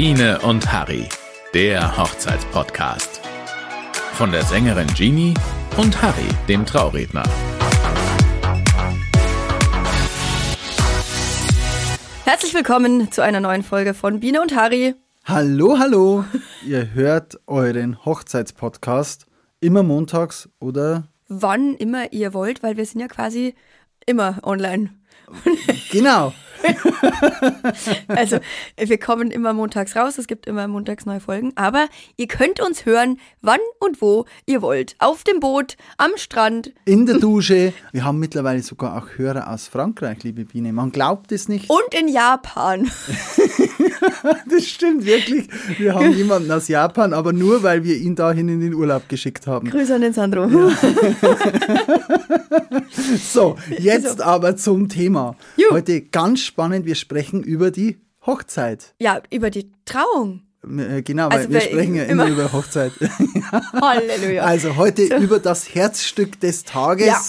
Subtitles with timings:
[0.00, 1.08] Biene und Harry,
[1.52, 3.20] der Hochzeitspodcast.
[4.12, 5.34] Von der Sängerin Jeannie
[5.76, 7.24] und Harry, dem Trauredner.
[12.24, 14.94] Herzlich willkommen zu einer neuen Folge von Biene und Harry.
[15.24, 16.24] Hallo, hallo.
[16.64, 19.26] Ihr hört euren Hochzeitspodcast
[19.58, 23.56] immer montags oder Wann immer ihr wollt, weil wir sind ja quasi
[24.06, 24.90] immer online.
[25.90, 26.32] genau.
[28.08, 28.38] Also,
[28.76, 32.86] wir kommen immer montags raus, es gibt immer montags neue Folgen, aber ihr könnt uns
[32.86, 34.96] hören, wann und wo ihr wollt.
[34.98, 36.72] Auf dem Boot, am Strand.
[36.84, 37.72] In der Dusche.
[37.92, 40.72] Wir haben mittlerweile sogar auch Hörer aus Frankreich, liebe Biene.
[40.72, 41.68] Man glaubt es nicht.
[41.70, 42.90] Und in Japan.
[44.50, 45.48] Das stimmt wirklich.
[45.78, 49.46] Wir haben jemanden aus Japan, aber nur, weil wir ihn dahin in den Urlaub geschickt
[49.46, 49.70] haben.
[49.70, 50.48] Grüße an den Sandro.
[53.22, 55.36] So, jetzt aber zum Thema.
[55.56, 55.66] Ju.
[55.70, 56.84] Heute ganz spannend.
[56.86, 58.94] Wir sprechen über die Hochzeit.
[58.98, 60.42] Ja, über die Trauung.
[60.64, 62.92] Äh, Genau, weil Also wir sprechen ja immer immer- über Hochzeit.
[63.80, 64.42] Halleluja.
[64.42, 67.20] Also heute über das Herzstück des Tages, Ja.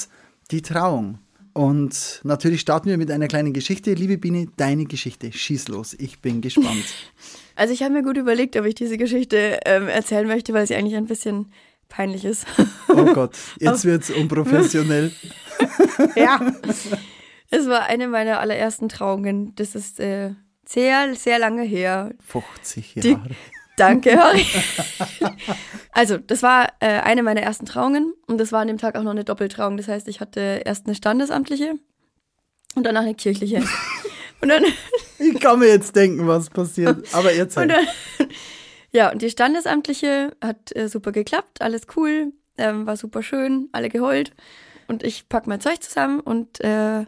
[0.51, 1.19] die Trauung.
[1.53, 3.93] Und natürlich starten wir mit einer kleinen Geschichte.
[3.93, 5.31] Liebe Biene, deine Geschichte.
[5.31, 5.95] Schieß los.
[5.99, 6.85] Ich bin gespannt.
[7.55, 10.75] Also ich habe mir gut überlegt, ob ich diese Geschichte ähm, erzählen möchte, weil sie
[10.75, 11.51] eigentlich ein bisschen
[11.89, 12.45] peinlich ist.
[12.87, 15.11] Oh Gott, jetzt wird's unprofessionell.
[16.15, 16.39] Ja.
[17.51, 19.53] Es war eine meiner allerersten Trauungen.
[19.55, 20.31] Das ist äh,
[20.67, 22.11] sehr, sehr lange her.
[22.27, 23.29] 50 Die- Jahre.
[23.77, 24.45] Danke, Harry.
[25.93, 29.03] also, das war äh, eine meiner ersten Trauungen und das war an dem Tag auch
[29.03, 29.77] noch eine Doppeltrauung.
[29.77, 31.75] Das heißt, ich hatte erst eine standesamtliche
[32.75, 33.63] und danach eine kirchliche.
[34.41, 34.63] Und dann,
[35.17, 37.07] Ich kann mir jetzt denken, was passiert.
[37.13, 37.73] Aber jetzt halt.
[38.91, 43.87] ja, und die standesamtliche hat äh, super geklappt, alles cool, ähm, war super schön, alle
[43.87, 44.33] geheult.
[44.87, 47.05] Und ich pack mein Zeug zusammen und äh,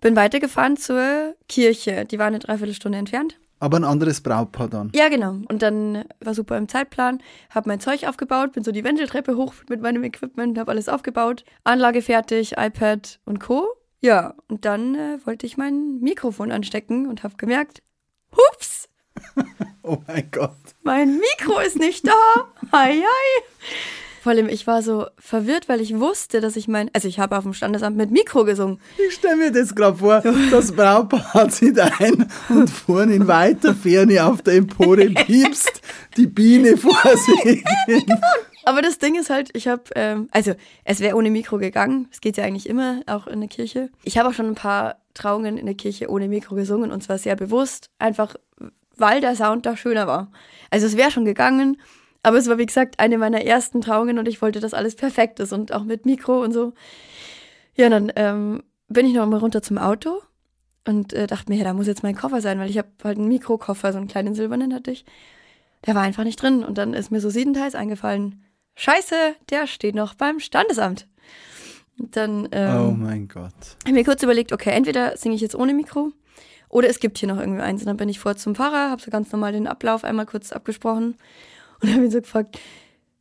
[0.00, 2.04] bin weitergefahren zur Kirche.
[2.04, 3.38] Die war eine Dreiviertelstunde entfernt.
[3.60, 4.92] Aber ein anderes Brautpaar dann.
[4.94, 5.30] Ja, genau.
[5.48, 9.52] Und dann war super im Zeitplan, habe mein Zeug aufgebaut, bin so die Wendeltreppe hoch
[9.68, 13.66] mit meinem Equipment, habe alles aufgebaut, Anlage fertig, iPad und Co.
[14.00, 17.82] Ja, und dann äh, wollte ich mein Mikrofon anstecken und habe gemerkt,
[18.30, 18.88] hups,
[19.82, 20.54] Oh mein Gott.
[20.84, 22.12] mein Mikro ist nicht da.
[22.70, 23.42] Hi, hi.
[24.22, 27.36] Vor allem, ich war so verwirrt, weil ich wusste, dass ich mein, also ich habe
[27.36, 28.80] auf dem Standesamt mit Mikro gesungen.
[29.08, 34.24] Ich stelle mir das gerade vor, das Brautpaar zieht ein und vorne in weiter Ferne
[34.24, 35.80] auf der Empore piepst
[36.16, 37.40] die Biene vor sich
[37.86, 38.04] hin.
[38.64, 40.54] Aber das Ding ist halt, ich habe, ähm, also
[40.84, 42.08] es wäre ohne Mikro gegangen.
[42.12, 43.88] Es geht ja eigentlich immer, auch in der Kirche.
[44.04, 47.18] Ich habe auch schon ein paar Trauungen in der Kirche ohne Mikro gesungen und zwar
[47.18, 48.34] sehr bewusst, einfach
[48.98, 50.30] weil der Sound da schöner war.
[50.70, 51.80] Also es wäre schon gegangen,
[52.22, 55.40] aber es war wie gesagt eine meiner ersten Trauungen und ich wollte, dass alles perfekt
[55.40, 56.72] ist und auch mit Mikro und so.
[57.76, 60.20] Ja, dann ähm, bin ich noch mal runter zum Auto
[60.86, 63.18] und äh, dachte mir, ja, da muss jetzt mein Koffer sein, weil ich habe halt
[63.18, 65.04] einen Mikrokoffer, so einen kleinen silbernen hatte ich.
[65.86, 68.42] Der war einfach nicht drin und dann ist mir so siebenteils eingefallen,
[68.74, 69.14] Scheiße,
[69.50, 71.06] der steht noch beim Standesamt.
[71.98, 73.52] Und dann ähm, Oh mein Gott.
[73.52, 76.12] habe ich mir kurz überlegt, okay, entweder singe ich jetzt ohne Mikro
[76.68, 77.82] oder es gibt hier noch irgendwie eins.
[77.82, 80.52] Und dann bin ich vor zum Pfarrer, habe so ganz normal den Ablauf einmal kurz
[80.52, 81.16] abgesprochen
[81.80, 82.58] und habe ihn so gefragt,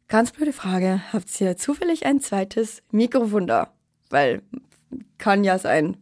[0.07, 3.73] ganz blöde Frage, habt ihr zufällig ein zweites Mikrofon da?
[4.09, 4.41] Weil
[5.17, 5.97] kann ja sein.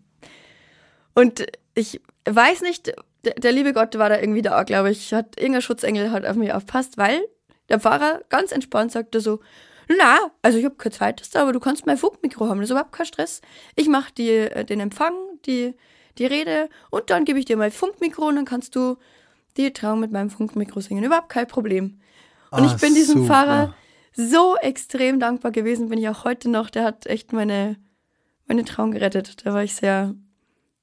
[1.13, 2.93] Und ich weiß nicht,
[3.23, 5.13] der, der liebe Gott war da irgendwie da, glaube ich.
[5.13, 7.21] Hat irgendein Schutzengel hat auf mich aufpasst, weil
[7.69, 9.39] der Pfarrer ganz entspannt sagte so,
[9.87, 12.71] na, also ich habe kein zweites da, aber du kannst mein Funkmikro haben, das ist
[12.71, 13.41] überhaupt kein Stress.
[13.75, 15.13] Ich mache äh, den Empfang,
[15.45, 15.75] die,
[16.17, 18.97] die Rede und dann gebe ich dir mein Funkmikro und dann kannst du
[19.57, 21.03] die Trauung mit meinem Funkmikro singen.
[21.03, 21.99] Überhaupt kein Problem.
[22.55, 23.27] Und Ah, ich bin diesem super.
[23.27, 23.73] Pfarrer
[24.13, 26.69] so extrem dankbar gewesen, bin ich auch heute noch.
[26.69, 27.75] Der hat echt meine,
[28.47, 29.45] meine Trauung gerettet.
[29.45, 30.13] Da war ich sehr,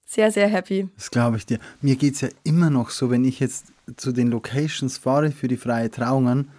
[0.05, 0.88] sehr, sehr happy.
[0.97, 1.59] Das glaube ich dir.
[1.81, 3.66] Mir geht es ja immer noch so, wenn ich jetzt
[3.97, 6.50] zu den Locations fahre für die freie Trauungen.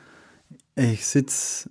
[0.76, 1.70] Ich sitze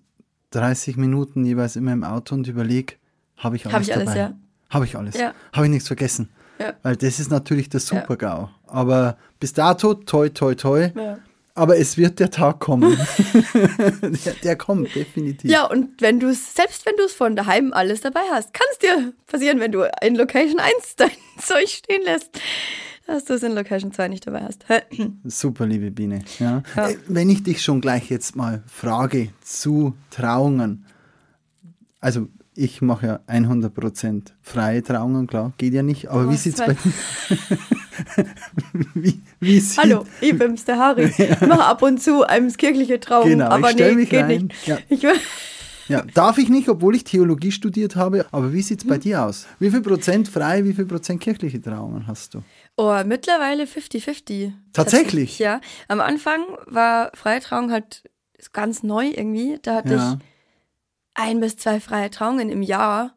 [0.50, 2.94] 30 Minuten jeweils immer im Auto und überlege,
[3.36, 4.18] habe ich alles Hab ich alles, dabei?
[4.18, 4.34] ja.
[4.70, 5.16] Habe ich alles?
[5.18, 5.34] Ja.
[5.52, 6.28] Habe ich nichts vergessen?
[6.58, 6.74] Ja.
[6.82, 8.48] Weil das ist natürlich der Super-GAU.
[8.68, 10.90] Aber bis dato, toi, toi, toi.
[10.94, 11.18] Ja.
[11.54, 12.96] Aber es wird der Tag kommen.
[14.24, 15.50] der, der kommt, definitiv.
[15.50, 18.66] Ja, und wenn du es, selbst wenn du es von daheim alles dabei hast, kann
[18.72, 22.40] es dir passieren, wenn du in Location 1 dein Zeug stehen lässt,
[23.06, 24.64] dass du es in Location 2 nicht dabei hast.
[25.24, 26.24] Super, liebe Biene.
[26.38, 26.62] Ja.
[26.74, 26.88] Ja.
[26.88, 30.86] Äh, Wenn ich dich schon gleich jetzt mal frage zu Trauungen,
[32.00, 36.66] also ich mache ja 100% freie Trauungen, klar, geht ja nicht, aber wie sieht es
[36.66, 36.76] bei
[38.94, 41.12] wie, wie sieht, Hallo, ich bin's, der Harry.
[41.18, 44.22] Ich mache ab und zu eine kirchliche Trauung, Genau, ich aber stell nee, mich geht
[44.24, 44.42] rein.
[44.46, 44.66] nicht.
[44.66, 44.78] Ja.
[44.88, 45.02] Ich,
[45.88, 48.26] Ja, darf ich nicht, obwohl ich Theologie studiert habe.
[48.32, 49.46] Aber wie sieht es bei dir aus?
[49.58, 52.42] Wie viel Prozent frei, wie viel Prozent kirchliche Trauungen hast du?
[52.76, 54.52] Oh, mittlerweile 50-50.
[54.72, 55.38] Tatsächlich?
[55.38, 55.60] Ja.
[55.88, 58.04] Am Anfang war freie Trauung halt
[58.52, 59.58] ganz neu irgendwie.
[59.62, 60.18] Da hatte Ja.
[60.20, 60.26] ich
[61.14, 63.14] ein bis zwei freie Trauungen im Jahr.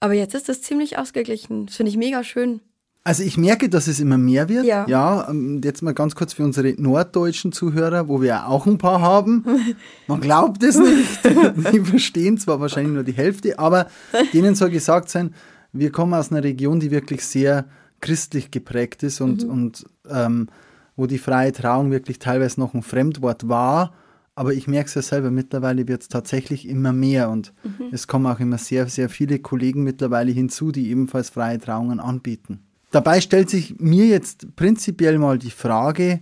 [0.00, 1.66] Aber jetzt ist das ziemlich ausgeglichen.
[1.66, 2.60] Das finde ich mega schön.
[3.02, 4.66] Also ich merke, dass es immer mehr wird.
[4.66, 4.86] Ja.
[4.86, 8.78] ja ähm, jetzt mal ganz kurz für unsere norddeutschen Zuhörer, wo wir ja auch ein
[8.78, 9.44] paar haben.
[10.06, 11.24] Man glaubt es nicht.
[11.72, 13.86] Die verstehen zwar wahrscheinlich nur die Hälfte, aber
[14.34, 15.34] denen soll gesagt sein,
[15.72, 17.66] wir kommen aus einer Region, die wirklich sehr
[18.00, 20.48] christlich geprägt ist und, und ähm,
[20.96, 23.94] wo die freie Trauung wirklich teilweise noch ein Fremdwort war.
[24.40, 27.52] Aber ich merke es ja selber, mittlerweile wird es tatsächlich immer mehr und
[27.92, 32.60] es kommen auch immer sehr, sehr viele Kollegen mittlerweile hinzu, die ebenfalls freie Trauungen anbieten.
[32.90, 36.20] Dabei stellt sich mir jetzt prinzipiell mal die Frage,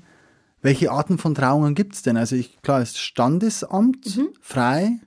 [0.63, 2.17] welche Arten von Trauungen gibt es denn?
[2.17, 4.99] Also ich, klar, ist Standesamt, frei,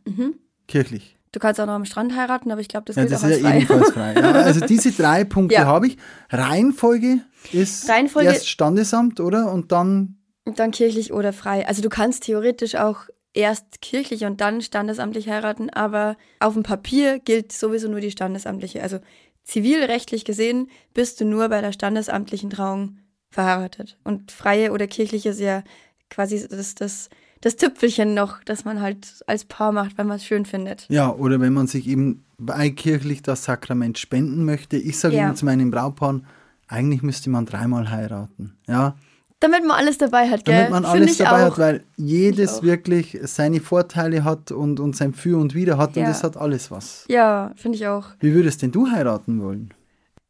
[0.70, 1.18] kirchlich.
[1.34, 3.48] Du kannst auch noch am Strand heiraten, aber ich glaube, das Ja, das ist ja
[3.50, 3.58] frei.
[3.58, 4.14] ebenfalls frei.
[4.16, 5.66] Ja, also diese drei Punkte Ja.
[5.66, 5.98] habe ich.
[6.30, 7.20] Reihenfolge
[7.52, 9.52] ist Reihenfolge- erst Standesamt, oder?
[9.52, 10.16] Und dann,
[10.60, 11.68] dann kirchlich oder frei.
[11.68, 17.20] Also du kannst theoretisch auch erst kirchlich und dann standesamtlich heiraten, aber auf dem Papier
[17.20, 18.82] gilt sowieso nur die standesamtliche.
[18.84, 19.00] Also
[19.44, 22.98] zivilrechtlich gesehen bist du nur bei der standesamtlichen Trauung
[23.30, 23.98] verheiratet.
[24.04, 25.64] Und freie oder kirchliche ist ja
[26.10, 27.10] quasi das, das,
[27.40, 30.86] das Tüpfelchen noch, das man halt als Paar macht, wenn man es schön findet.
[30.90, 34.76] ja, oder wenn man sich eben bei kirchlich das Sakrament spenden möchte.
[34.78, 35.26] Ich sage Ja.
[35.26, 36.26] immer zu meinen Brautpaaren,
[36.68, 38.58] eigentlich müsste man dreimal heiraten.
[38.68, 38.96] Ja,
[39.42, 40.56] Damit man alles dabei hat, gell?
[40.56, 41.52] damit man Find alles ich dabei auch.
[41.52, 46.04] hat, weil jedes wirklich seine Vorteile hat und, und sein Für und Wider hat und
[46.04, 46.08] Ja.
[46.08, 47.04] das hat alles was.
[47.10, 48.06] Ja, finde ich auch.
[48.20, 49.74] Wie würdest denn du heiraten wollen?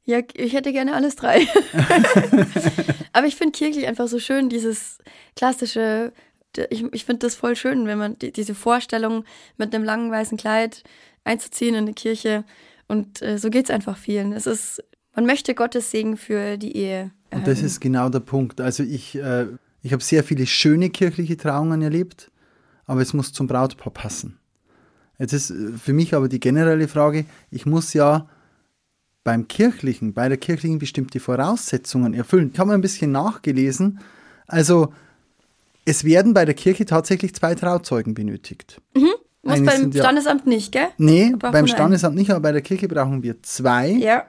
[0.06, 1.42] Ja, ich hätte gerne alles drei.
[3.14, 4.98] Aber ich finde kirchlich einfach so schön, dieses
[5.36, 6.12] klassische,
[6.70, 9.26] ich, ich finde das voll schön, wenn man die, diese Vorstellung
[9.58, 10.84] mit einem langen weißen Kleid
[11.24, 12.44] einzuziehen in eine Kirche.
[12.88, 14.34] Und äh, so geht es einfach vielen.
[14.34, 14.84] Es ist,
[15.16, 17.12] man möchte Gottes Segen für die Ehe.
[17.32, 18.60] Und das ist genau der Punkt.
[18.62, 19.48] Also ich, äh,
[19.82, 22.30] ich habe sehr viele schöne kirchliche Trauungen erlebt,
[22.86, 24.38] aber es muss zum Brautpaar passen.
[25.18, 28.28] Jetzt ist äh, für mich aber die generelle Frage, ich muss ja
[29.24, 32.50] beim kirchlichen, bei der kirchlichen bestimmte Voraussetzungen erfüllen.
[32.54, 34.00] Ich habe mal ein bisschen nachgelesen.
[34.48, 34.94] Also
[35.86, 38.82] es werden bei der Kirche tatsächlich zwei Trauzeugen benötigt.
[39.44, 40.88] Muss Eigentlich beim sind ja- Standesamt nicht, gell?
[40.98, 43.90] Nee, beim Standesamt nicht, aber bei der Kirche brauchen wir zwei.
[43.90, 44.26] Ja,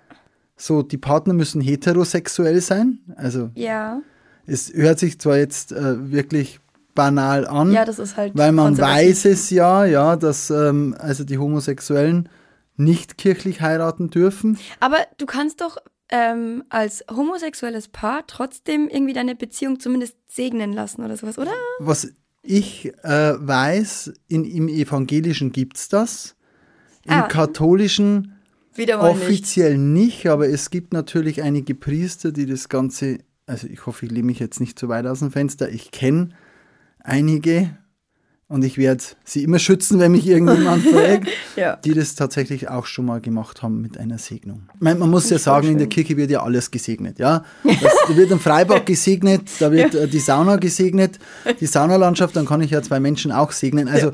[0.63, 3.01] So, die Partner müssen heterosexuell sein.
[3.17, 4.01] Also ja.
[4.47, 6.61] es hört sich zwar jetzt äh, wirklich
[6.95, 7.85] banal an, Ja,
[8.17, 8.37] halt.
[8.37, 12.29] weil man weiß es ja, ja, dass ähm, also die Homosexuellen
[12.77, 14.57] nicht kirchlich heiraten dürfen.
[14.79, 15.79] Aber du kannst doch
[16.11, 21.51] ähm, als homosexuelles Paar trotzdem irgendwie deine Beziehung zumindest segnen lassen oder sowas, oder?
[21.81, 22.07] Was
[22.43, 26.37] ich äh, weiß, in, im Evangelischen gibt es das.
[27.05, 27.23] Im Ah.
[27.23, 28.37] Katholischen
[28.75, 29.23] Wieder mal nicht.
[29.23, 30.27] offiziell nicht.
[30.27, 34.39] aber es gibt natürlich einige Priester, die das Ganze, also ich hoffe, ich lehne mich
[34.39, 36.31] jetzt nicht zu weit aus dem Fenster, ich kenne
[37.01, 37.77] einige
[38.53, 41.77] und ich werde sie immer schützen, wenn mich irgendjemand fragt, Ja.
[41.77, 44.69] die das tatsächlich auch schon mal gemacht haben mit einer Segnung.
[44.79, 45.89] Meine, man muss ja sagen, in der schön.
[45.91, 47.45] Kirche wird ja alles gesegnet, ja.
[47.65, 51.19] Das, da wird ein Freibad gesegnet, da wird äh, die Sauna gesegnet,
[51.61, 53.89] die Saunalandschaft, dann kann ich ja zwei Menschen auch segnen.
[53.89, 54.13] Also,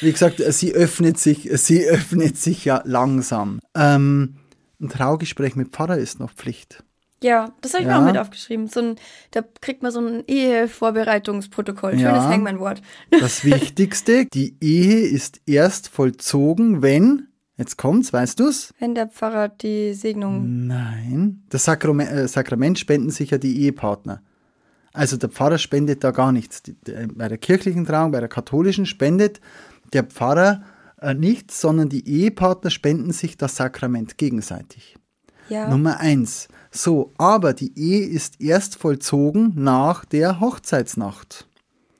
[0.00, 3.60] wie gesagt, sie öffnet sich, sie öffnet sich ja langsam.
[3.74, 4.34] Ähm,
[4.80, 6.82] ein Traugespräch mit Pfarrer ist noch Pflicht.
[7.22, 7.98] Ja, das habe ich Ja.
[7.98, 8.68] mir auch mit aufgeschrieben.
[8.68, 8.96] So ein,
[9.30, 11.92] da kriegt man so ein Ehevorbereitungsprotokoll.
[11.92, 12.28] Schönes Ja.
[12.28, 12.82] Hangman-Wort.
[13.20, 18.72] Das Wichtigste, die Ehe ist erst vollzogen, wenn, jetzt kommt's, weißt du's?
[18.78, 20.66] Wenn der Pfarrer die Segnung.
[20.66, 21.42] Nein.
[21.48, 24.22] Das Sakrament, äh, Sakrament spenden sich ja die Ehepartner.
[24.92, 26.62] Also der Pfarrer spendet da gar nichts.
[27.14, 29.40] Bei der kirchlichen Trauung, bei der katholischen spendet
[29.92, 30.62] der Pfarrer
[31.00, 34.96] äh, nichts, sondern die Ehepartner spenden sich das Sakrament gegenseitig.
[35.48, 35.68] Ja.
[35.68, 36.48] Nummer eins.
[36.76, 41.46] So, aber die Ehe ist erst vollzogen nach der Hochzeitsnacht.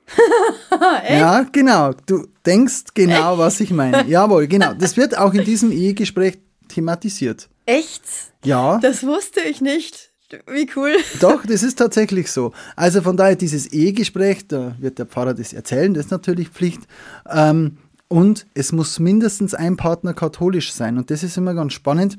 [1.09, 1.93] ja, genau.
[2.05, 4.05] Du denkst genau, was ich meine.
[4.07, 4.73] Jawohl, genau.
[4.73, 7.49] Das wird auch in diesem Ehegespräch thematisiert.
[7.65, 8.03] Echt?
[8.43, 8.77] Ja.
[8.77, 10.11] Das wusste ich nicht.
[10.51, 10.95] Wie cool.
[11.21, 12.51] Doch, das ist tatsächlich so.
[12.75, 16.81] Also von daher dieses Ehegespräch, da wird der Pfarrer das erzählen, das ist natürlich Pflicht.
[17.29, 17.77] Ähm,
[18.09, 20.97] und es muss mindestens ein Partner katholisch sein.
[20.97, 22.17] Und das ist immer ganz spannend.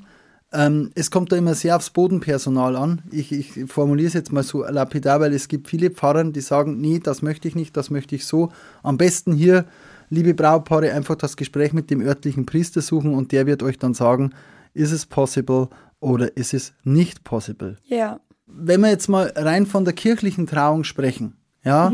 [0.52, 3.02] Ähm, es kommt da immer sehr aufs Bodenpersonal an.
[3.10, 6.80] Ich, ich formuliere es jetzt mal so lapidar, weil es gibt viele Pfarrer, die sagen,
[6.80, 8.50] nee, das möchte ich nicht, das möchte ich so.
[8.82, 9.66] Am besten hier,
[10.08, 13.92] liebe Brautpaare, einfach das Gespräch mit dem örtlichen Priester suchen und der wird euch dann
[13.92, 14.32] sagen,
[14.72, 15.68] ist es possible
[16.00, 18.20] oder ist es nicht possible Ja.
[18.46, 21.92] wenn wir jetzt mal rein von der kirchlichen Trauung sprechen, ja,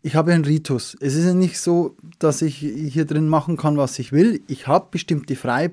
[0.00, 0.96] ich habe einen Ritus.
[1.00, 4.42] Es ist ja nicht so, dass ich hier drin machen kann, was ich will.
[4.48, 5.70] Ich habe bestimmte frei,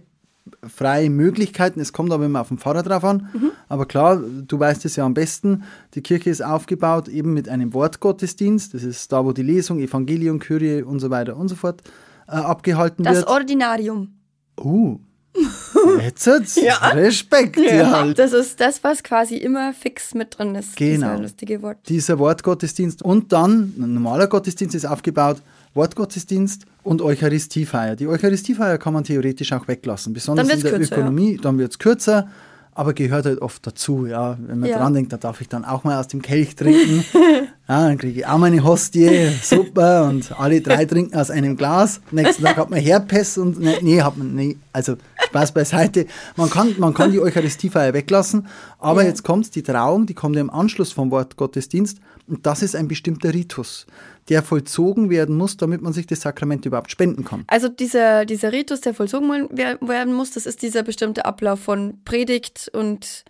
[0.68, 1.80] freie Möglichkeiten.
[1.80, 3.30] Es kommt aber immer auf den Pfarrer drauf an.
[3.34, 3.52] Mhm.
[3.68, 5.64] Aber klar, du weißt es ja am besten.
[5.94, 8.74] Die Kirche ist aufgebaut eben mit einem Wortgottesdienst.
[8.74, 11.82] Das ist da, wo die Lesung, Evangelium, Kyrie und so weiter und so fort
[12.28, 13.28] äh, abgehalten Das wird.
[13.28, 14.14] Ordinarium.
[14.60, 15.00] Uh,
[16.02, 16.58] jetzt hat's.
[16.58, 17.58] Respekt.
[17.58, 17.92] Ja.
[17.92, 18.20] halt.
[18.20, 20.76] Das ist das, was quasi immer fix mit drin ist.
[20.76, 21.08] Genau.
[21.08, 21.78] Dieser lustige Wort.
[21.88, 23.02] Dieser Wortgottesdienst.
[23.02, 25.42] Und dann, ein normaler Gottesdienst ist aufgebaut,
[25.80, 27.96] Wortgottesdienst und Eucharistiefeier.
[27.96, 31.40] Die Eucharistiefeier kann man theoretisch auch weglassen, besonders in der kürzer, Ökonomie.
[31.42, 32.28] Dann wird es kürzer,
[32.74, 34.06] aber gehört halt oft dazu.
[34.06, 34.78] Ja, wenn man Ja.
[34.80, 37.06] dran denkt, da darf ich dann auch mal aus dem Kelch trinken.
[37.70, 40.04] ja, dann kriege ich auch meine Hostie, super.
[40.10, 42.02] Und alle drei trinken aus einem Glas.
[42.12, 44.58] Nächsten Tag hat man Herpes und ne, nee, hat man nee.
[44.74, 46.08] Also Spaß beiseite.
[46.36, 48.48] Man kann, man kann die Eucharistiefeier weglassen,
[48.80, 49.08] aber Ja.
[49.08, 52.76] jetzt kommt die Trauung, die kommt ja im Anschluss vom Wort Gottesdienst und das ist
[52.76, 53.86] ein bestimmter Ritus,
[54.30, 57.44] der vollzogen werden muss, damit man sich das Sakrament überhaupt spenden kann.
[57.48, 62.00] Also dieser, dieser Ritus, der vollzogen wer- werden muss, das ist dieser bestimmte Ablauf von
[62.06, 63.26] Predigt und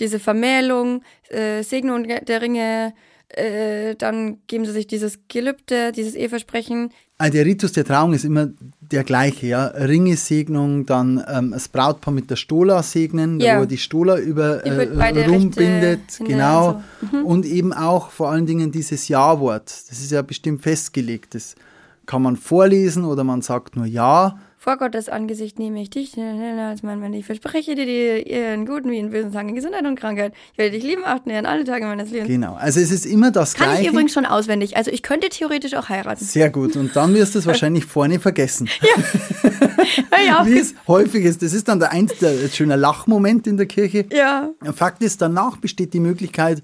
[0.00, 2.94] diese Vermählung, äh, Segnung der Ringe,
[3.28, 6.90] äh, dann geben sie sich dieses Gelübde, dieses Eheversprechen.
[7.22, 8.48] Also der Ritus der Trauung ist immer
[8.80, 9.66] der gleiche, ja.
[9.66, 13.58] Ringesegnung, dann ähm, das Brautpaar mit der Stola segnen, Ja.
[13.58, 16.82] wo er die Stola über, äh, rumbindet, genau.
[17.00, 19.72] also, Und eben auch vor allen Dingen dieses Ja-Wort.
[19.88, 21.36] Das ist ja bestimmt festgelegt.
[21.36, 21.54] Das
[22.06, 24.38] kann man vorlesen oder man sagt nur Ja.
[24.62, 28.98] Vor Gottes Angesicht nehme ich dich, als mein Mann, ich verspreche dir, ihren guten wie
[28.98, 30.34] in bösen Tagen Gesundheit und Krankheit.
[30.52, 32.28] Ich werde dich lieben, achten, ehren alle Tage meines Lebens.
[32.28, 32.54] Genau.
[32.54, 33.82] Also es ist immer das Kann Gleiche.
[33.82, 34.76] ich übrigens schon auswendig.
[34.76, 36.24] Also ich könnte theoretisch auch heiraten.
[36.24, 36.76] Sehr gut.
[36.76, 38.68] Und dann wirst du es wahrscheinlich vorne vergessen.
[40.24, 41.42] Ja, Wie es häufig ist.
[41.42, 44.06] Das ist dann der eins der schöner Lachmoment in der Kirche.
[44.12, 44.48] ja.
[44.72, 46.62] Fakt ist, danach besteht die Möglichkeit,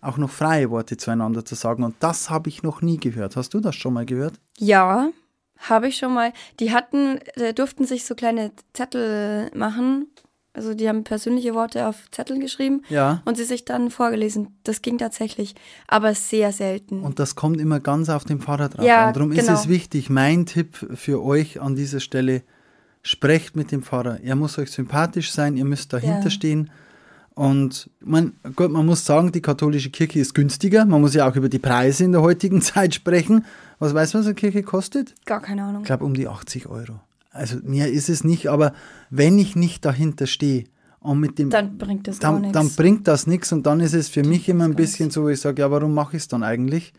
[0.00, 1.84] auch noch freie Worte zueinander zu sagen.
[1.84, 3.36] Und das habe ich noch nie gehört.
[3.36, 4.40] Hast du das schon mal gehört?
[4.56, 5.10] Ja,
[5.58, 6.32] habe ich schon mal.
[6.60, 10.06] Die hatten, äh, durften sich so kleine Zettel machen.
[10.52, 13.20] Also die haben persönliche Worte auf Zettel geschrieben Ja.
[13.26, 14.56] und sie sich dann vorgelesen.
[14.64, 15.54] Das ging tatsächlich,
[15.86, 17.00] aber sehr selten.
[17.02, 19.12] Und das kommt immer ganz auf den Pfarrer drauf Ja, an.
[19.14, 19.42] Darum genau.
[19.42, 22.42] ist es wichtig, mein Tipp für euch an dieser Stelle,
[23.02, 24.18] sprecht mit dem Pfarrer.
[24.22, 26.30] Er muss euch sympathisch sein, ihr müsst dahinter Ja.
[26.30, 26.70] stehen.
[27.34, 30.86] Und man, gut, man muss sagen, die katholische Kirche ist günstiger.
[30.86, 33.44] Man muss ja auch über die Preise in der heutigen Zeit sprechen.
[33.78, 35.14] Was weißt du, was eine Kirche kostet?
[35.26, 35.82] Gar keine Ahnung.
[35.82, 37.00] Ich glaube um die 80 Euro.
[37.30, 38.72] Also mehr ist es nicht, aber
[39.10, 40.64] wenn ich nicht dahinter stehe
[41.00, 42.54] und mit dem Dann bringt das dann, nichts.
[42.54, 45.28] dann bringt das nichts und dann ist es für mich immer ein bisschen so, wo
[45.28, 46.94] ich sage, ja, warum mache ich es dann eigentlich?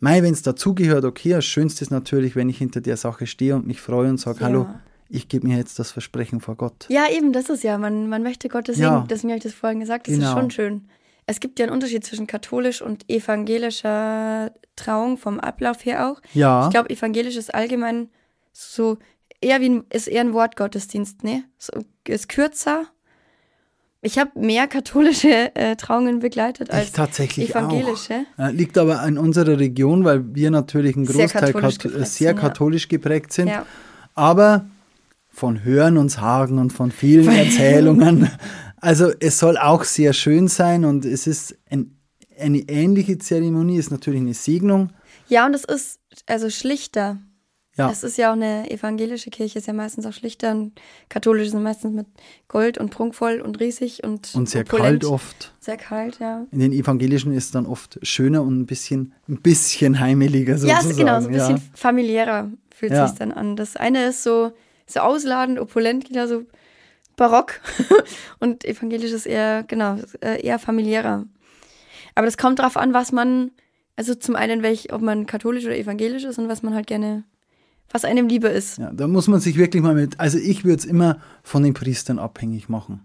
[0.00, 3.54] Mei, wenn es dazugehört, okay, das Schönste ist natürlich, wenn ich hinter der Sache stehe
[3.54, 4.46] und mich freue und sage, Ja.
[4.46, 4.66] hallo,
[5.10, 6.86] ich gebe mir jetzt das Versprechen vor Gott.
[6.88, 8.96] Ja, eben, das ist ja, man, man möchte Gottes Ja.
[8.96, 9.08] Segen.
[9.08, 10.26] Deswegen habe ich das vorhin gesagt, das Genau.
[10.28, 10.80] ist schon schön.
[11.26, 16.20] Es gibt ja einen Unterschied zwischen katholisch und evangelischer Trauung vom Ablauf her auch.
[16.34, 18.08] Ja, Ich glaube, evangelisch ist allgemein
[18.52, 18.98] so
[19.40, 21.44] eher wie ein, ist eher ein Wortgottesdienst, ne?
[21.58, 21.72] So,
[22.06, 22.84] ist kürzer.
[24.04, 28.24] Ich habe mehr katholische äh, Trauungen begleitet als ich tatsächlich evangelische.
[28.36, 28.48] auch.
[28.48, 31.88] Äh, Liegt aber an unserer Region, weil wir natürlich ein Sehr Großteil katholisch kat- äh,
[31.94, 32.48] geprägt sehr sind, ja.
[32.48, 33.48] katholisch geprägt sind.
[33.48, 33.64] Ja.
[34.14, 34.66] Aber
[35.28, 38.28] von Hören und Sagen und von vielen Erzählungen.
[38.82, 41.96] Also es soll auch sehr schön sein und es ist ein,
[42.38, 44.90] eine ähnliche Zeremonie, ist natürlich eine Segnung.
[45.28, 47.18] ja, und es ist also schlichter.
[47.78, 50.72] Ja, Es ist ja auch eine evangelische Kirche, ist ja meistens auch schlichter und
[51.08, 52.06] katholische sind meistens mit
[52.46, 55.00] Gold und prunkvoll und riesig und, und sehr opulent.
[55.00, 55.54] kalt oft.
[55.58, 56.44] Sehr kalt, ja.
[56.50, 60.58] In den evangelischen ist es dann oft schöner und ein bisschen, ein bisschen heimeliger Ja,
[60.58, 60.90] sozusagen.
[60.90, 61.62] ist genau, so ein bisschen ja.
[61.72, 63.08] familiärer fühlt Ja.
[63.08, 63.56] sich dann an.
[63.56, 64.52] Das eine ist so,
[64.86, 66.42] so ausladend, opulent, genau so
[67.16, 67.60] barock
[68.40, 71.24] und evangelisch ist eher, genau, äh, eher familiärer.
[72.14, 73.50] Aber das kommt drauf an, was man,
[73.96, 77.24] also zum einen, welch, ob man katholisch oder evangelisch ist und was man halt gerne,
[77.90, 78.78] was einem lieber ist.
[78.78, 81.74] Ja, da muss man sich wirklich mal mit, also ich würde es immer von den
[81.74, 83.00] Priestern abhängig machen.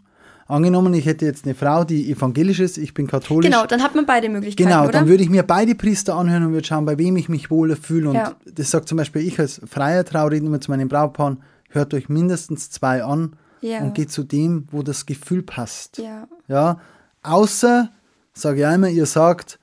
[0.50, 3.50] Angenommen, ich hätte jetzt eine Frau, die evangelisch ist, ich bin katholisch.
[3.52, 4.94] Genau, dann hat man beide Möglichkeiten, Genau, oder?
[4.94, 7.76] dann würde ich mir beide Priester anhören und würde schauen, bei wem ich mich wohler
[7.76, 8.10] fühle.
[8.10, 8.34] Und Ja.
[8.46, 12.70] das sagt zum Beispiel ich als freier Trauredner immer zu meinen Brautpaaren, hört euch mindestens
[12.70, 13.82] zwei an Ja.
[13.82, 15.98] und geht zu dem, wo das Gefühl passt.
[15.98, 16.28] ja.
[16.48, 16.80] Ja,
[17.24, 17.90] außer,
[18.34, 19.60] sage ich einmal, ihr sagt,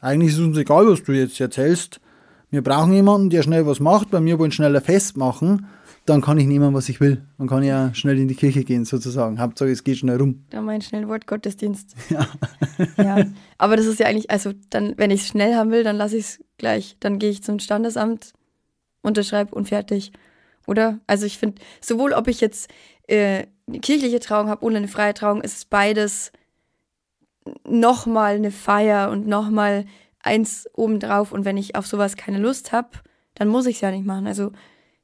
[0.00, 2.00] eigentlich ist es uns egal, was du jetzt erzählst.
[2.50, 5.66] Wir brauchen jemanden, der schnell was macht, bei mir wollen schneller festmachen.
[6.06, 7.22] Dann kann ich nehmen, was ich will.
[7.38, 9.40] Dann kann ich ja schnell in die Kirche gehen, sozusagen.
[9.40, 10.44] Hauptsache, es geht schnell rum.
[10.50, 11.94] Da mein schnell Wortgottesdienst.
[12.10, 12.28] Ja.
[12.98, 13.26] ja.
[13.56, 16.16] Aber das ist ja eigentlich, also dann, wenn ich es schnell haben will, dann lasse
[16.18, 16.96] ich es gleich.
[17.00, 18.34] Dann gehe ich zum Standesamt,
[19.02, 20.12] unterschreibe und fertig.
[20.66, 21.00] Oder?
[21.06, 22.70] Also ich finde, sowohl ob ich jetzt
[23.06, 26.32] äh, eine kirchliche Trauung habe oder eine freie Trauung, ist es beides
[27.66, 29.84] nochmal eine Feier und nochmal
[30.20, 32.88] eins obendrauf und wenn ich auf sowas keine Lust habe,
[33.34, 34.26] dann muss ich es ja nicht machen.
[34.26, 34.52] Also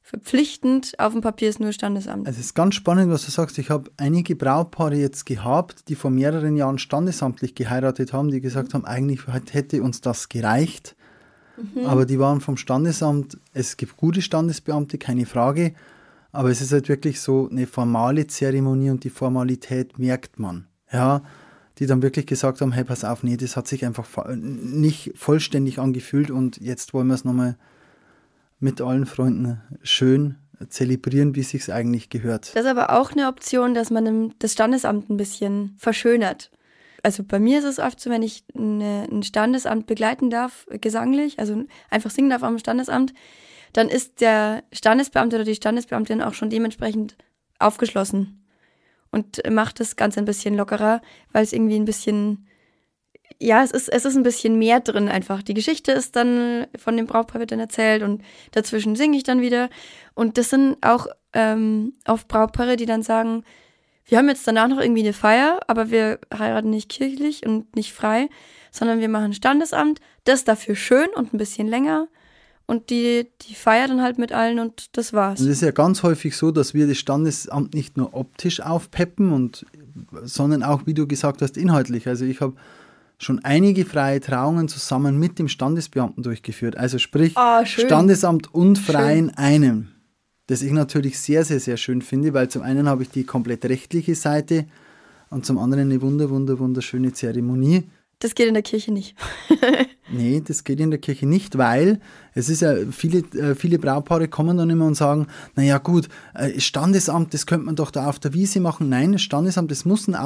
[0.02, 2.26] verpflichtend auf dem Papier ist nur Standesamt.
[2.26, 3.58] Es ist ganz spannend, was du sagst.
[3.58, 8.74] Ich habe einige Brautpaare jetzt gehabt, die vor mehreren Jahren standesamtlich geheiratet haben, die gesagt
[8.74, 9.20] haben, eigentlich
[9.52, 10.96] hätte uns das gereicht.
[11.74, 11.86] Mhm.
[11.86, 15.74] Aber die waren vom Standesamt, es gibt gute Standesbeamte, keine Frage.
[16.32, 20.66] Aber es ist halt wirklich so eine formale Zeremonie und die Formalität merkt man.
[20.92, 21.22] Ja,
[21.78, 25.78] die dann wirklich gesagt haben, hey, pass auf, nee, das hat sich einfach nicht vollständig
[25.78, 27.56] angefühlt und jetzt wollen wir es nochmal
[28.58, 30.36] mit allen Freunden schön
[30.68, 32.54] zelebrieren, wie es sich eigentlich gehört.
[32.54, 36.50] Das ist aber auch eine Option, dass man das Standesamt ein bisschen verschönert.
[37.02, 41.38] Also bei mir ist es oft so, wenn ich eine, ein Standesamt begleiten darf, gesanglich,
[41.38, 43.14] also einfach singen darf am Standesamt,
[43.72, 47.16] dann ist der Standesbeamte oder die Standesbeamtin auch schon dementsprechend
[47.58, 48.44] aufgeschlossen
[49.10, 51.00] und macht das Ganze ein bisschen lockerer,
[51.32, 52.46] weil es irgendwie ein bisschen
[53.38, 55.42] ja, es ist, es ist ein bisschen mehr drin einfach.
[55.42, 59.40] Die Geschichte ist dann von dem Brautpaar wird dann erzählt und dazwischen singe ich dann
[59.40, 59.70] wieder.
[60.14, 63.44] Und das sind auch ähm, oft Brautpaare, die dann sagen,
[64.06, 67.92] wir haben jetzt danach noch irgendwie eine Feier, aber wir heiraten nicht kirchlich und nicht
[67.92, 68.28] frei,
[68.70, 72.08] sondern wir machen Standesamt, das dafür schön und ein bisschen länger.
[72.66, 75.40] Und die, die Feier dann halt mit allen und das war's.
[75.40, 79.32] Und es ist ja ganz häufig so, dass wir das Standesamt nicht nur optisch aufpeppen,
[79.32, 79.66] und,
[80.22, 82.06] sondern auch, wie du gesagt hast, inhaltlich.
[82.06, 82.54] Also ich habe
[83.18, 86.76] schon einige freie Trauungen zusammen mit dem Standesbeamten durchgeführt.
[86.76, 89.88] Also sprich oh, Standesamt und frei in einem.
[90.50, 93.64] Das ich natürlich sehr, sehr, sehr schön finde, weil zum einen habe ich die komplett
[93.66, 94.66] rechtliche Seite
[95.28, 97.84] und zum anderen eine wunder, wunder, wunderschöne Zeremonie.
[98.18, 99.14] Das geht in der Kirche nicht.
[100.12, 102.00] nee, das geht in der Kirche nicht, weil
[102.34, 106.58] es ist ja, viele, äh, viele Braupaare kommen dann immer und sagen, naja gut, äh,
[106.58, 108.88] Standesamt, das könnte man doch da auf der Wiese machen.
[108.88, 110.16] Nein, das Standesamt, das muss ein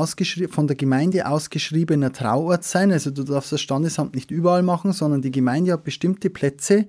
[0.49, 2.93] von der Gemeinde ausgeschriebener Trauort sein.
[2.93, 6.87] Also du darfst das Standesamt nicht überall machen, sondern die Gemeinde hat bestimmte Plätze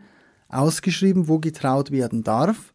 [0.47, 2.71] ausgeschrieben, wo getraut werden darf.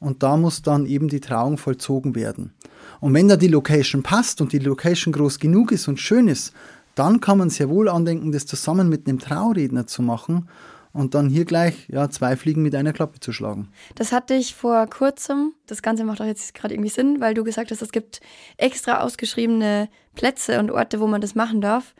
[0.00, 2.52] Und da muss dann eben die Trauung vollzogen werden.
[3.00, 6.52] Und wenn da die Location passt und die Location groß genug ist und schön ist,
[6.94, 10.48] dann kann man sehr wohl andenken, das zusammen mit einem Trauredner zu machen
[10.92, 13.68] und dann hier gleich ja, zwei Fliegen mit einer Klappe zu schlagen.
[13.94, 15.54] Das hatte ich vor kurzem.
[15.66, 18.20] Das Ganze macht auch jetzt gerade irgendwie Sinn, weil du gesagt hast, es gibt
[18.56, 21.94] extra ausgeschriebene Plätze und Orte, wo man das machen darf.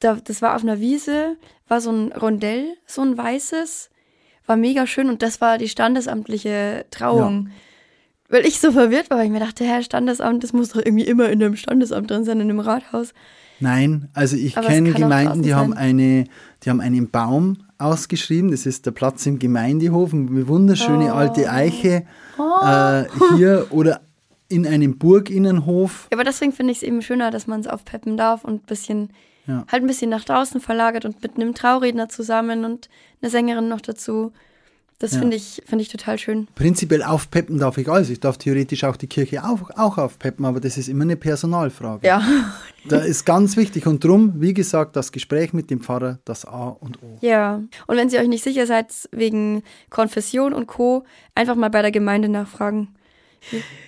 [0.00, 1.36] das war auf einer Wiese,
[1.68, 3.90] war so ein Rondell, so ein weißes,
[4.46, 7.48] war mega schön und das war die standesamtliche Trauung.
[7.48, 7.54] Ja.
[8.28, 11.04] Weil ich so verwirrt war, weil ich mir dachte, Herr Standesamt, das muss doch irgendwie
[11.04, 13.12] immer in einem Standesamt drin sein, in einem Rathaus.
[13.60, 16.24] Nein, also ich kenne Gemeinden, die haben, eine,
[16.62, 18.50] die haben einen Baum ausgeschrieben.
[18.50, 21.16] Das ist der Platz im Gemeindehof, eine wunderschöne oh.
[21.16, 22.04] alte Eiche
[22.38, 22.64] oh.
[22.64, 23.04] äh,
[23.36, 24.00] hier oder
[24.48, 26.08] in einem Burginnenhof.
[26.10, 28.66] Ja, aber deswegen finde ich es eben schöner, dass man es aufpeppen darf und ein
[28.66, 29.10] bisschen,
[29.46, 29.64] ja.
[29.70, 32.88] halt ein bisschen nach draußen verlagert und mit einem Trauredner zusammen und
[33.20, 34.32] eine Sängerin noch dazu.
[34.98, 35.18] Das ja.
[35.18, 36.48] finde ich, find ich total schön.
[36.54, 38.08] Prinzipiell aufpeppen darf ich alles.
[38.08, 42.06] Ich darf theoretisch auch die Kirche auch, auch aufpeppen, aber das ist immer eine Personalfrage.
[42.06, 42.22] Ja.
[42.88, 43.88] Da ist ganz wichtig.
[43.88, 47.18] Und drum, wie gesagt, das Gespräch mit dem Pfarrer, das A und O.
[47.20, 47.60] Ja.
[47.88, 51.02] Und wenn Sie euch nicht sicher seid, wegen Konfession und Co.,
[51.34, 52.94] einfach mal bei der Gemeinde nachfragen.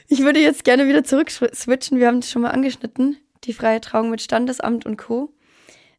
[0.08, 2.00] Ich würde jetzt gerne wieder zurück switchen.
[2.00, 3.16] Wir haben das schon mal angeschnitten.
[3.44, 5.32] Die freie Trauung mit Standesamt und Co.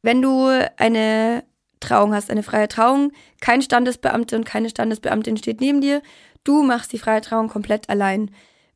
[0.01, 1.43] Wenn du eine
[1.79, 6.01] Trauung hast, eine freie Trauung, kein Standesbeamte und keine Standesbeamtin steht neben dir,
[6.43, 8.31] du machst die freie Trauung komplett allein.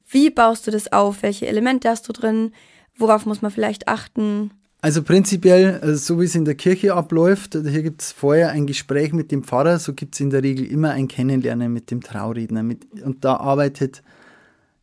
[0.07, 1.23] Wie baust du das auf?
[1.23, 2.51] Welche Elemente hast du drin?
[2.95, 4.51] Worauf muss man vielleicht achten?
[4.81, 8.67] Also prinzipiell, äh, so wie es in der Kirche abläuft, hier gibt es vorher ein
[8.67, 12.01] Gespräch mit dem Pfarrer, so gibt es in der Regel immer ein Kennenlernen mit dem
[12.01, 12.63] Trauredner.
[12.63, 14.03] Mit, und da arbeitet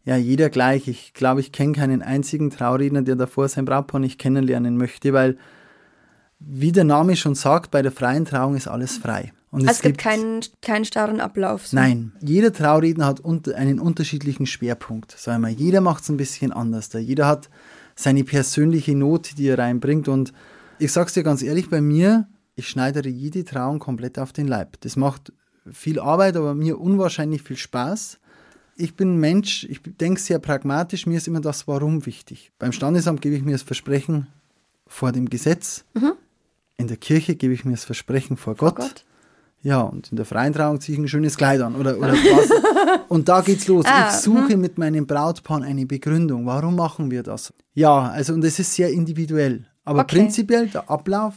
[0.07, 0.89] ja jeder gleich.
[0.89, 5.37] Ich glaube, ich kenne keinen einzigen Trauredner, der davor sein Brautpaar nicht kennenlernen möchte, weil
[6.41, 9.33] wie der Name schon sagt, bei der freien Trauung ist alles frei.
[9.51, 11.67] Und also es, gibt, gibt keinen, keinen starren Ablauf.
[11.67, 11.77] So.
[11.77, 15.13] Nein, jeder Trauredner hat unter, einen unterschiedlichen Schwerpunkt.
[15.19, 16.89] Sagen wir, jeder macht es ein bisschen anders.
[16.89, 16.99] Da.
[16.99, 17.51] Jeder hat
[17.97, 20.09] seine persönliche Note, die er reinbringt.
[20.09, 20.33] Und
[20.79, 24.81] ich sag's dir ganz ehrlich, bei mir, ich schneidere jede Trauung komplett auf den Leib.
[24.81, 25.33] Das macht
[25.71, 28.19] viel Arbeit, aber mir unwahrscheinlich viel Spaß.
[28.77, 32.51] Ich bin ein Mensch, ich denke sehr pragmatisch, mir ist immer das Warum wichtig.
[32.59, 34.29] Beim Standesamt gebe ich mir das Versprechen
[34.87, 35.85] vor dem Gesetz.
[35.93, 36.13] Mhm.
[36.81, 38.77] In der Kirche gebe ich mir das Versprechen vor Gott.
[38.77, 39.05] Vor Gott.
[39.63, 43.05] Ja, und in der freien Trauung ziehe ich ein schönes Kleid an oder, oder was.
[43.09, 43.85] und da geht's los.
[43.87, 44.61] Ah, ich suche hm.
[44.61, 46.47] mit meinem Brautpaar eine Begründung.
[46.47, 47.53] Warum machen wir das?
[47.75, 49.67] Ja, also und es ist sehr individuell.
[49.85, 50.17] Aber okay.
[50.17, 51.35] prinzipiell der Ablauf,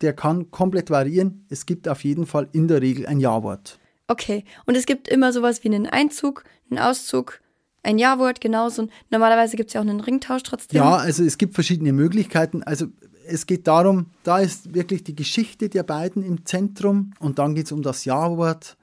[0.00, 1.46] der kann komplett variieren.
[1.48, 3.78] Es gibt auf jeden Fall in der Regel ein Ja-Wort.
[4.08, 7.40] Okay, und es gibt immer sowas wie einen Einzug, einen Auszug,
[7.84, 8.88] ein Ja-Wort genauso.
[9.10, 10.76] Normalerweise gibt es ja auch einen Ringtausch trotzdem.
[10.76, 12.62] Ja, also es gibt verschiedene Möglichkeiten.
[12.62, 12.86] Also
[13.26, 17.66] es geht darum, da ist wirklich die Geschichte der beiden im Zentrum und dann geht
[17.66, 18.76] es um das Ja-Wort,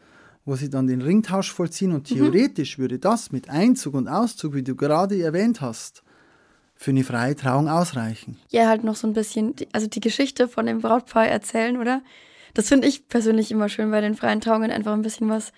[0.46, 2.82] wo sie dann den Ringtausch vollziehen und theoretisch mhm.
[2.84, 6.04] würde das mit Einzug und Auszug, wie du gerade erwähnt hast,
[6.76, 8.38] für eine freie Trauung ausreichen.
[8.50, 12.02] Ja, halt noch so ein bisschen, also die Geschichte von dem Brautpaar erzählen, oder?
[12.54, 15.52] Das finde ich persönlich immer schön bei den freien Trauungen, einfach ein bisschen was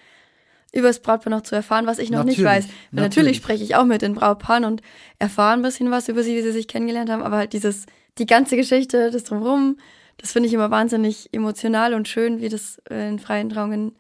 [0.74, 2.65] über das Brautpaar noch zu erfahren, was ich noch natürlich, nicht weiß.
[2.65, 3.04] Weil natürlich.
[3.04, 4.82] natürlich spreche ich auch mit den Brautpaaren und
[5.20, 7.86] erfahre ein bisschen was über sie, wie sie sich kennengelernt haben, aber halt dieses,
[8.17, 9.78] die ganze Geschichte, das drumherum,
[10.17, 13.93] das finde ich immer wahnsinnig emotional und schön, wie das in freien Trauungen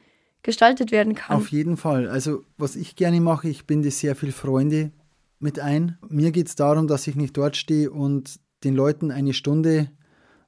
[0.43, 1.37] gestaltet werden kann.
[1.37, 2.07] Auf jeden Fall.
[2.07, 4.91] Also, was ich gerne mache, ich binde sehr viel Freunde
[5.39, 5.97] mit ein.
[6.09, 9.91] Mir geht es darum, dass ich nicht dort stehe und den Leuten eine Stunde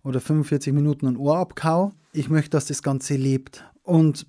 [0.03, 1.93] oder 45 Minuten ein Ohr abkau.
[2.11, 3.63] Ich möchte, dass das Ganze lebt.
[3.81, 4.27] Und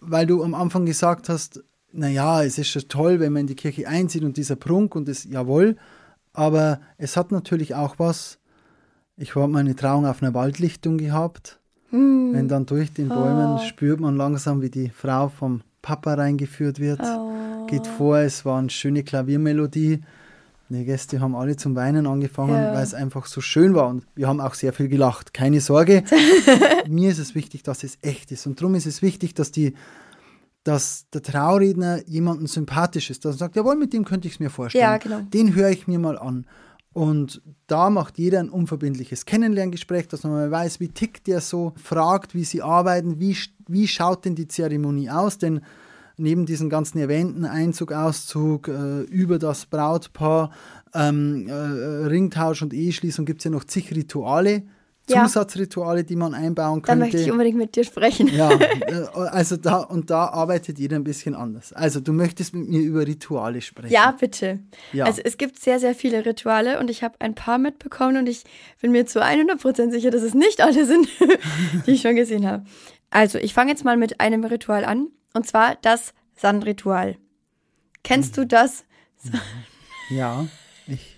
[0.00, 3.56] weil du am Anfang gesagt hast, naja, es ist schon toll, wenn man in die
[3.56, 5.76] Kirche einzieht und dieser Prunk und das, jawohl,
[6.32, 8.37] aber es hat natürlich auch was.
[9.20, 11.58] Ich habe meine Trauung auf einer Waldlichtung gehabt.
[11.90, 12.32] Hm.
[12.32, 13.58] Wenn dann durch den Bäumen oh.
[13.58, 17.00] spürt man langsam, wie die Frau vom Papa reingeführt wird.
[17.02, 17.66] Oh.
[17.66, 20.02] Geht vor, es war eine schöne Klaviermelodie.
[20.68, 22.74] Die Gäste haben alle zum Weinen angefangen, ja.
[22.74, 23.88] weil es einfach so schön war.
[23.88, 25.34] Und wir haben auch sehr viel gelacht.
[25.34, 26.04] Keine Sorge.
[26.88, 28.46] Mir ist es wichtig, dass es echt ist.
[28.46, 29.74] Und darum ist es wichtig, dass die
[30.64, 34.40] dass der Trauredner jemanden sympathisch ist, dass er sagt, jawohl, mit dem könnte ich es
[34.40, 34.82] mir vorstellen.
[34.82, 35.20] Ja, genau.
[35.20, 36.44] Den höre ich mir mal an.
[36.98, 41.72] Und da macht jeder ein unverbindliches Kennenlerngespräch, dass man mal weiß, wie tickt der so,
[41.76, 43.36] fragt, wie sie arbeiten, wie,
[43.68, 45.60] wie schaut denn die Zeremonie aus, denn
[46.16, 50.50] neben diesen ganzen erwähnten Einzug, Auszug, äh, über das Brautpaar,
[50.92, 54.64] ähm, äh, Ringtausch und Eheschließung gibt es ja noch zig Rituale.
[55.08, 56.98] Zusatzrituale, die man einbauen könnte.
[56.98, 58.28] Da möchte ich unbedingt mit dir sprechen.
[58.28, 58.50] Ja,
[58.86, 61.72] äh, also da und da arbeitet jeder ein bisschen anders.
[61.72, 63.92] Also du möchtest mit mir über Rituale sprechen.
[63.92, 64.60] Ja, bitte.
[64.92, 65.06] Ja.
[65.06, 68.44] Also es gibt sehr, sehr viele Rituale und ich habe ein paar mitbekommen und ich
[68.80, 71.08] bin mir zu 100% sicher, dass es nicht alle sind,
[71.86, 72.64] die ich schon gesehen habe.
[73.10, 77.16] Also ich fange jetzt mal mit einem Ritual an und zwar das Sandritual.
[78.04, 78.84] Kennst du das?
[80.10, 80.46] Ja,
[80.86, 81.16] ich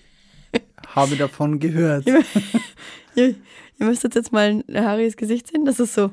[0.94, 2.06] habe davon gehört.
[3.80, 5.64] ihr, müsstet jetzt mal Harrys Gesicht sehen.
[5.64, 6.10] Das ist so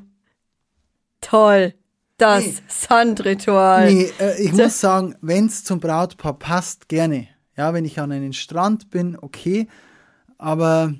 [1.22, 1.74] toll.
[2.18, 2.56] Das nee.
[2.68, 3.94] Sandritual.
[3.94, 4.64] Nee, äh, ich so.
[4.64, 7.28] muss sagen, wenn es zum Brautpaar passt, gerne.
[7.56, 9.68] Ja, wenn ich an einen Strand bin, okay.
[10.38, 10.94] Aber.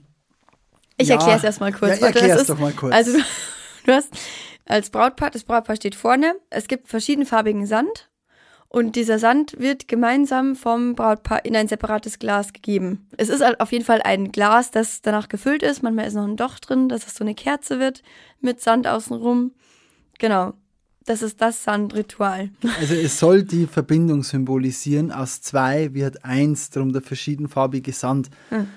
[0.98, 2.00] Ich ja, erkläre es erstmal kurz.
[2.00, 2.94] Ja, erklär es doch mal kurz.
[2.94, 3.18] Also,
[3.86, 4.10] du hast
[4.66, 6.36] als Brautpaar, das Brautpaar steht vorne.
[6.50, 8.10] Es gibt verschiedenfarbigen Sand
[8.70, 13.08] und dieser Sand wird gemeinsam vom Brautpaar in ein separates Glas gegeben.
[13.16, 15.84] Es ist auf jeden Fall ein Glas, das danach gefüllt ist.
[15.84, 18.04] Manchmal ist noch ein Doch drin, dass es so eine Kerze wird
[18.42, 19.52] mit Sand außenrum.
[20.20, 20.54] Genau.
[21.06, 22.50] Das ist das Sandritual.
[22.80, 25.14] Also es soll die Verbindung symbolisieren.
[25.14, 28.30] Aus zwei wird eins, darum der verschiedenfarbige Sand.
[28.50, 28.68] Hm.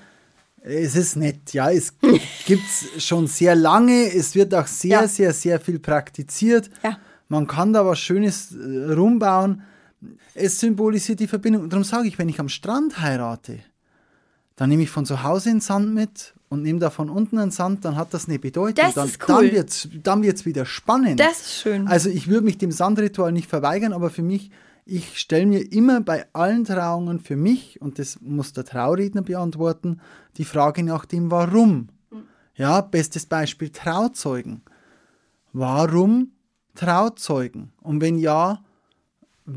[0.62, 1.70] Es ist nett, ja.
[1.72, 1.94] Es
[2.46, 4.12] gibt es schon sehr lange.
[4.14, 5.09] Es wird auch sehr, ja.
[5.09, 6.70] sehr, sehr viel praktiziert.
[6.85, 6.98] Ja.
[7.29, 9.62] Man kann da was Schönes äh, rumbauen.
[10.34, 11.62] Es symbolisiert die Verbindung.
[11.62, 13.60] Und darum sage ich, wenn ich am Strand heirate,
[14.56, 17.50] dann nehme ich von zu Hause einen Sand mit und nehme da von unten einen
[17.50, 18.84] Sand, dann hat das eine Bedeutung.
[18.84, 19.46] Das dann, ist cool.
[19.46, 21.20] Dann wird es dann wird's wieder spannend.
[21.20, 21.86] Das ist schön.
[21.86, 24.50] Also ich würde mich dem Sandritual nicht verweigern, aber für mich
[24.90, 30.00] ich stelle mir immer bei allen Trauungen für mich, und das muss der Trauredner beantworten,
[30.36, 31.88] die Frage nach dem Warum.
[32.56, 34.62] Ja, bestes Beispiel Trauzeugen.
[35.52, 36.32] Warum
[36.74, 37.72] Trauzeugen?
[37.80, 38.64] Und wenn ja,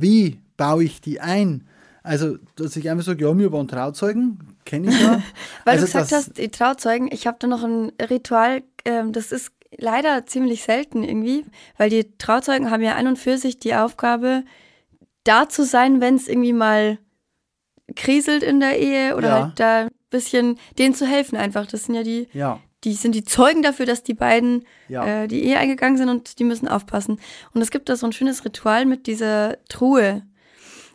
[0.02, 1.68] wie baue ich die ein?
[2.04, 5.24] Also, dass ich einfach sage, ja, wir waren Trauzeugen, kenne ich ja.
[5.64, 9.32] Weil also du gesagt hast, die Trauzeugen, ich habe da noch ein Ritual, ähm, das
[9.32, 11.46] ist leider ziemlich selten irgendwie,
[11.78, 14.44] weil die Trauzeugen haben ja an und für sich die Aufgabe,
[15.24, 17.00] da zu sein, wenn es irgendwie mal
[17.96, 19.44] kriselt in der Ehe oder ja.
[19.44, 21.66] halt da ein bisschen denen zu helfen einfach.
[21.66, 22.60] Das sind ja die, ja.
[22.84, 25.24] Die sind die Zeugen dafür, dass die beiden ja.
[25.24, 27.20] äh, die Ehe eingegangen sind und die müssen aufpassen.
[27.54, 30.24] Und es gibt da so ein schönes Ritual mit dieser Truhe.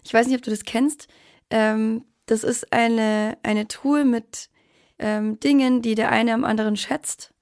[0.04, 1.08] Ich weiß nicht, ob du das kennst.
[1.50, 4.50] Ähm, das ist eine, eine Truhe mit
[4.98, 7.32] ähm, Dingen, die der eine am anderen schätzt.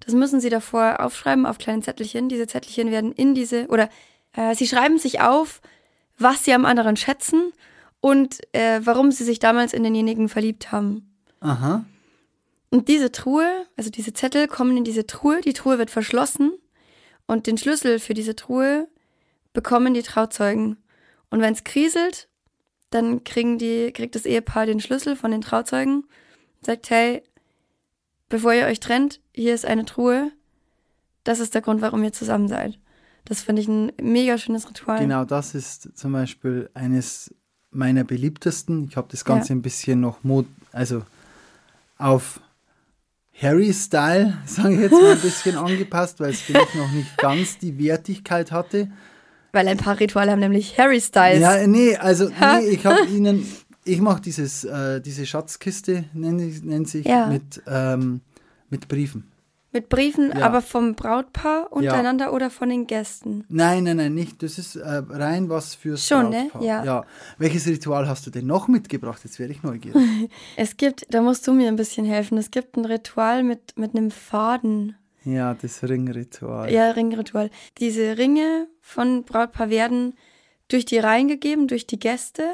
[0.00, 2.28] Das müssen sie davor aufschreiben auf kleinen Zettelchen.
[2.28, 3.88] Diese Zettelchen werden in diese, oder
[4.32, 5.60] äh, sie schreiben sich auf,
[6.18, 7.52] was sie am anderen schätzen
[8.00, 11.14] und äh, warum sie sich damals in denjenigen verliebt haben.
[11.40, 11.84] Aha.
[12.72, 16.52] Und diese Truhe, also diese Zettel kommen in diese Truhe, die Truhe wird verschlossen
[17.26, 18.88] und den Schlüssel für diese Truhe
[19.52, 20.78] bekommen die Trauzeugen.
[21.28, 22.28] Und wenn es kriselt,
[22.88, 27.22] dann kriegen die, kriegt das Ehepaar den Schlüssel von den Trauzeugen und sagt, hey,
[28.30, 30.32] bevor ihr euch trennt, hier ist eine Truhe.
[31.24, 32.78] Das ist der Grund, warum ihr zusammen seid.
[33.26, 34.98] Das finde ich ein mega schönes Ritual.
[34.98, 37.34] Genau, das ist zum Beispiel eines
[37.70, 38.88] meiner beliebtesten.
[38.88, 39.56] Ich habe das Ganze ja.
[39.56, 41.02] ein bisschen noch mod also
[41.98, 42.40] auf
[43.40, 47.78] Harry-Style, sage ich jetzt mal ein bisschen angepasst, weil es vielleicht noch nicht ganz die
[47.78, 48.88] Wertigkeit hatte.
[49.52, 51.40] Weil ein paar Rituale haben nämlich Harry Styles.
[51.40, 53.46] Ja, nee, also nee, ich habe ihnen,
[53.84, 57.26] ich mache dieses, äh, diese Schatzkiste, nennt, nennt sich, Ja.
[57.26, 58.20] mit, ähm,
[58.70, 59.24] mit Briefen.
[59.74, 60.44] Mit Briefen, Ja.
[60.44, 63.44] aber vom Brautpaar untereinander oder von den Gästen.
[63.48, 64.42] Nein, nein, nein, nicht.
[64.42, 66.48] Das ist äh, rein was fürs Schon, ne?
[66.52, 66.62] Brautpaar.
[66.62, 66.84] Ja.
[66.84, 67.04] ja.
[67.38, 69.22] Welches Ritual hast du denn noch mitgebracht?
[69.24, 70.02] Jetzt werde ich neugierig.
[70.56, 73.96] Es gibt, da musst du mir ein bisschen helfen, es gibt ein Ritual mit, mit
[73.96, 74.94] einem Faden.
[75.24, 76.70] ja, das Ringritual.
[76.70, 77.48] Ja, Ringritual.
[77.78, 80.14] Diese Ringe von Brautpaar werden
[80.68, 82.44] durch die Reihen gegeben, durch die Gäste.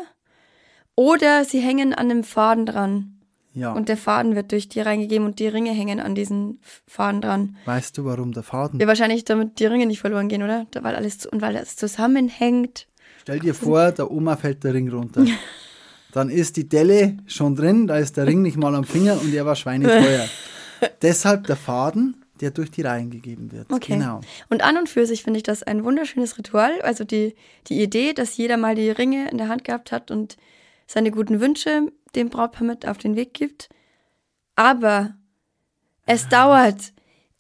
[0.94, 3.17] Oder sie hängen an einem Faden dran.
[3.54, 3.72] Ja.
[3.72, 7.20] Und der Faden wird durch die Reihen gegeben und die Ringe hängen an diesen Faden
[7.20, 7.56] dran.
[7.64, 8.78] weißt du, warum der Faden?
[8.78, 10.66] Ja, wahrscheinlich damit die Ringe nicht verloren gehen, oder?
[10.70, 12.87] Da- Weil alles, zu- und weil das zusammenhängt.
[13.22, 15.24] Stell dir vor, der Oma fällt der Ring runter.
[16.12, 19.32] Dann ist die Delle schon drin, da ist der Ring nicht mal am Finger und
[19.34, 20.26] er war schweineteuer.
[21.02, 23.70] Deshalb der Faden, der durch die Reihen gegeben wird.
[23.70, 23.94] Okay.
[23.94, 24.20] Genau.
[24.48, 26.80] Und an und für sich finde ich das ein wunderschönes Ritual.
[26.82, 27.34] Also die,
[27.66, 30.37] die Idee, dass jeder mal die Ringe in der Hand gehabt hat und
[30.88, 33.68] seine guten Wünsche dem Brautpaar mit auf den Weg gibt.
[34.57, 35.14] Aber
[36.07, 36.92] es dauert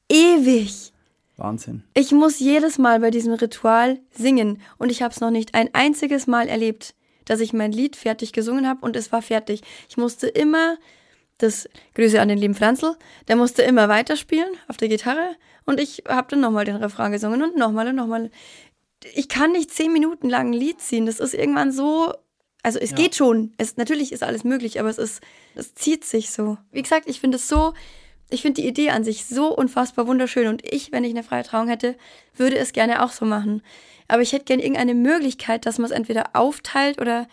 [0.08, 0.92] ewig.
[1.36, 1.82] Wahnsinn.
[1.94, 5.72] Ich muss jedes Mal bei diesem Ritual singen und ich habe es noch nicht ein
[5.72, 9.62] einziges Mal erlebt, dass ich mein Lied fertig gesungen habe und es war fertig.
[9.88, 10.76] Ich musste immer
[11.38, 12.96] das Grüße an den lieben Franzl,
[13.28, 17.42] der musste immer weiterspielen auf der Gitarre und ich habe dann nochmal den Refrain gesungen
[17.42, 18.30] und nochmal und nochmal.
[19.14, 21.06] Ich kann nicht zehn Minuten lang ein Lied ziehen.
[21.06, 22.12] Das ist irgendwann so.
[22.62, 22.96] Also es Ja.
[22.96, 23.52] geht schon.
[23.56, 25.20] Es, natürlich ist alles möglich, aber es ist,
[25.54, 26.58] es zieht sich so.
[26.72, 27.72] Wie gesagt, ich finde es so,
[28.30, 31.44] ich finde die Idee an sich so unfassbar wunderschön und ich, wenn ich eine freie
[31.44, 31.96] Trauung hätte,
[32.36, 33.62] würde es gerne auch so machen.
[34.08, 37.28] Aber ich hätte gerne irgendeine Möglichkeit, dass man es entweder aufteilt oder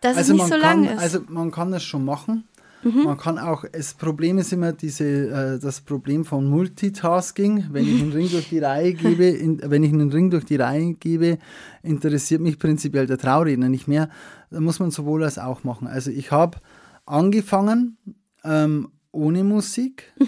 [0.00, 1.00] dass Also es nicht so kann, lang ist.
[1.00, 2.46] Also man kann das schon machen.
[2.84, 7.66] Man kann auch, das Problem ist immer diese, äh, das Problem von Multitasking.
[7.70, 10.56] Wenn ich einen Ring durch die Reihe gebe, in, wenn ich einen Ring durch die
[10.56, 11.38] Reihe gebe,
[11.82, 14.08] interessiert mich prinzipiell der Trauredner nicht mehr.
[14.50, 15.86] Da muss man sowohl als auch machen.
[15.86, 16.58] Also ich habe
[17.06, 17.96] angefangen
[18.44, 20.26] ähm, ohne Musik, Mhm.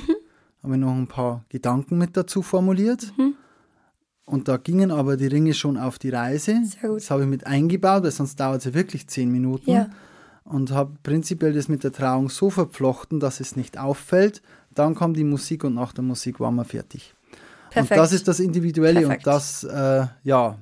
[0.62, 3.12] habe noch ein paar Gedanken mit dazu formuliert.
[3.16, 3.34] Mhm.
[4.24, 6.60] Und da gingen aber die Ringe schon auf die Reise.
[6.82, 9.88] Das habe ich mit eingebaut, weil sonst dauert es ja wirklich zehn Minuten ja.
[10.46, 14.42] Und habe prinzipiell das mit der Trauung so verflochten, dass es nicht auffällt.
[14.74, 17.14] Dann kam die Musik und nach der Musik waren wir fertig.
[17.70, 17.92] Perfekt.
[17.92, 19.26] Und das ist das Individuelle Perfekt.
[19.26, 20.58] und das äh, ja,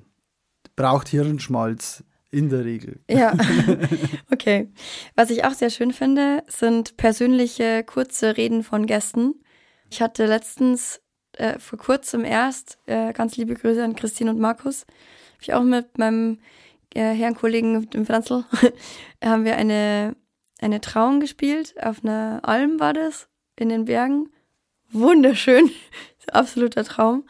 [0.76, 3.00] braucht Hirnschmalz in der Regel.
[3.08, 3.34] Ja,
[4.32, 4.72] okay.
[5.14, 9.34] Was ich auch sehr schön finde, sind persönliche kurze Reden von Gästen.
[9.90, 11.00] Ich hatte letztens
[11.32, 14.86] äh, vor kurzem erst, äh, ganz liebe Grüße an Christine und Markus,
[15.34, 16.38] hab ich auch mit meinem
[16.94, 18.44] äh, Herrenkollegen, dem Franzl,
[19.24, 20.16] haben wir eine,
[20.60, 21.74] eine Trauung gespielt.
[21.82, 24.30] Auf einer Alm war das, in den Bergen.
[24.90, 25.70] Wunderschön,
[26.32, 27.28] absoluter Traum.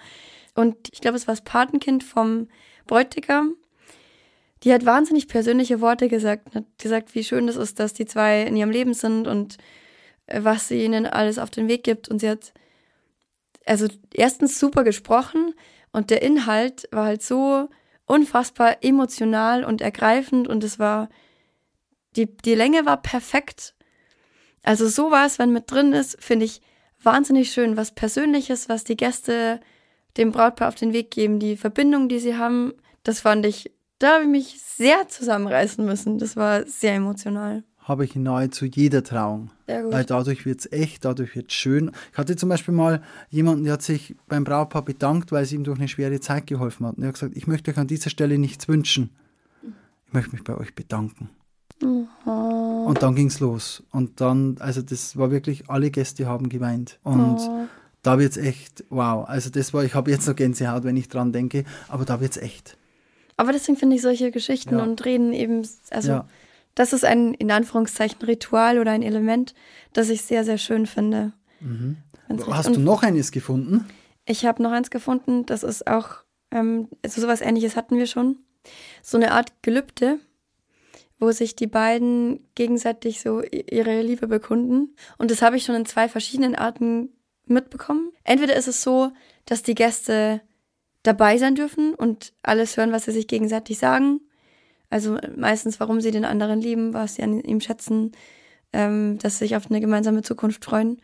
[0.55, 2.49] Und ich glaube, es war das Patenkind vom
[2.87, 3.57] Bräutigam.
[4.63, 6.55] Die hat wahnsinnig persönliche Worte gesagt.
[6.55, 9.59] Hat gesagt, wie schön das ist, dass die zwei in ihrem Leben sind und
[10.27, 12.09] äh, was sie ihnen alles auf den Weg gibt.
[12.09, 12.53] Und sie hat
[13.67, 15.55] also erstens super gesprochen
[15.93, 17.69] und der Inhalt war halt so
[18.07, 21.09] unfassbar emotional und ergreifend und es war,
[22.17, 23.75] die, die Länge war perfekt.
[24.63, 26.61] Also sowas, wenn mit drin ist, finde ich
[27.03, 27.77] wahnsinnig schön.
[27.77, 29.61] Was Persönliches, was die Gäste
[30.17, 34.15] dem Brautpaar auf den Weg geben, die Verbindung, die sie haben, das fand ich, da
[34.15, 36.19] habe ich mich sehr zusammenreißen müssen.
[36.19, 37.65] Das war sehr emotional.
[37.87, 39.51] Habe ich in nahezu jeder Trauung.
[39.67, 41.91] Weil dadurch wird es echt, dadurch wird es schön.
[42.13, 45.65] Ich hatte zum Beispiel mal jemanden, der hat sich beim Brautpaar bedankt, weil sie ihm
[45.65, 46.97] durch eine schwere Zeit geholfen hat.
[46.97, 49.11] Und er hat gesagt, ich möchte euch an dieser Stelle nichts wünschen.
[50.07, 51.29] Ich möchte mich bei euch bedanken.
[51.83, 52.85] Oh.
[52.87, 53.83] Und dann ging es los.
[53.91, 56.99] Und dann, also das war wirklich, alle Gäste haben geweint.
[57.03, 57.67] Und Oh.
[58.03, 59.29] da wird es echt, wow.
[59.29, 62.33] Also das war, ich habe jetzt noch Gänsehaut, wenn ich dran denke, aber da wird
[62.37, 62.79] es echt.
[63.37, 64.83] Aber deswegen finde ich solche Geschichten Ja.
[64.85, 66.29] und Reden eben, also Ja.
[66.75, 69.55] Das ist ein, in Anführungszeichen, Ritual oder ein Element,
[69.93, 71.33] das ich sehr, sehr schön finde.
[71.61, 71.99] Mhm.
[72.51, 73.87] Hast du noch eines gefunden?
[74.27, 78.39] Ich habe noch eins gefunden, das ist auch, ähm, also sowas ähnliches hatten wir schon.
[79.03, 80.19] So eine Art Gelübde,
[81.19, 84.95] wo sich die beiden gegenseitig so ihre Liebe bekunden.
[85.19, 87.11] Und das habe ich schon in zwei verschiedenen Arten
[87.47, 88.11] mitbekommen.
[88.25, 89.13] Entweder ist es so,
[89.45, 90.41] dass die Gäste
[91.03, 94.21] dabei sein dürfen und alles hören, was sie sich gegenseitig sagen.
[94.95, 98.13] Also meistens, warum sie den anderen lieben, was sie an ihm schätzen,
[98.73, 101.01] ähm, dass sie sich auf eine gemeinsame Zukunft freuen.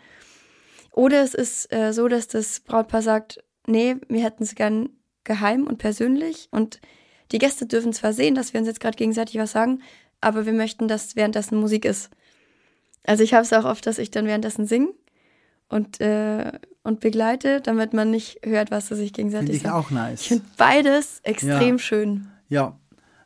[0.93, 4.91] Oder es ist äh, so, dass das Brautpaar sagt, nee, wir hätten es gern
[5.25, 6.81] geheim und persönlich und
[7.33, 9.83] die Gäste dürfen zwar sehen, dass wir uns jetzt gerade gegenseitig was sagen,
[10.21, 12.11] aber wir möchten, dass währenddessen Musik ist.
[13.03, 14.91] Also ich habe es auch oft, dass ich dann währenddessen singe
[15.69, 16.53] und, äh,
[16.85, 19.75] und begleite, damit man nicht hört, was sie sich Finde gegenseitig ich sagen.
[19.75, 20.21] auch nice.
[20.21, 21.79] Ich finde beides extrem Ja.
[21.79, 22.29] schön.
[22.49, 22.77] ja,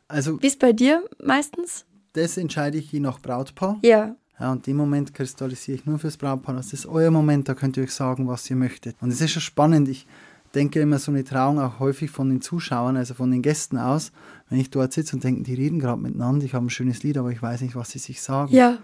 [0.07, 1.85] also Wie ist bei dir meistens?
[2.13, 3.77] das entscheide ich je nach Brautpaar.
[3.83, 4.15] Ja.
[4.39, 6.55] Ja, und den Moment kristallisiere ich nur fürs Brautpaar.
[6.55, 8.95] Das ist euer Moment, da könnt ihr euch sagen, was ihr möchtet.
[9.01, 9.87] Und es ist schon spannend.
[9.87, 10.07] Ich
[10.53, 14.11] denke immer so eine Trauung auch häufig von den Zuschauern, also von den Gästen aus.
[14.49, 17.17] Wenn ich dort sitze und denke, die reden gerade miteinander, ich habe ein schönes Lied,
[17.17, 18.53] aber ich weiß nicht, was sie sich sagen.
[18.53, 18.77] Ja.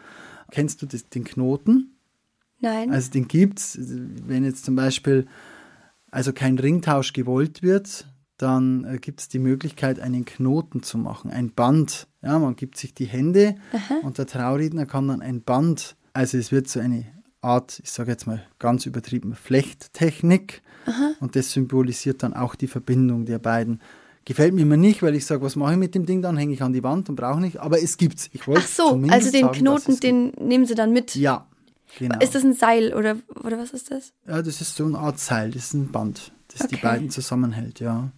[0.51, 1.97] Kennst du das, den Knoten?
[2.59, 2.91] Nein.
[2.91, 5.27] Also den gibt's, wenn jetzt zum Beispiel
[6.11, 8.05] also kein Ringtausch gewollt wird,
[8.41, 12.07] dann äh, gibt es die Möglichkeit, einen Knoten zu machen, ein Band.
[12.21, 13.55] Ja, man gibt sich die Hände
[14.03, 17.05] und der Trauredner kann dann ein Band, also es wird so eine
[17.41, 20.61] Art, ich sage jetzt mal ganz übertrieben, Flechttechnik
[21.19, 23.81] und das symbolisiert dann auch die Verbindung der beiden.
[24.25, 26.37] Gefällt mir immer nicht, weil ich sage, was mache ich mit dem Ding dann?
[26.37, 27.57] Hänge ich an die Wand und brauche nicht.
[27.57, 28.29] Aber es gibt's.
[28.33, 30.03] Ich wollte Ach so, also den sagen, Knoten, es gibt.
[30.03, 31.15] den nehmen sie dann mit.
[31.15, 31.47] Ja,
[31.97, 32.19] genau.
[32.19, 34.13] Ist das ein Seil oder, oder was ist das?
[34.27, 36.85] Ja, das ist so eine Art Seil, das ist ein Band, das die Okay.
[36.85, 38.11] beiden zusammenhält, ja.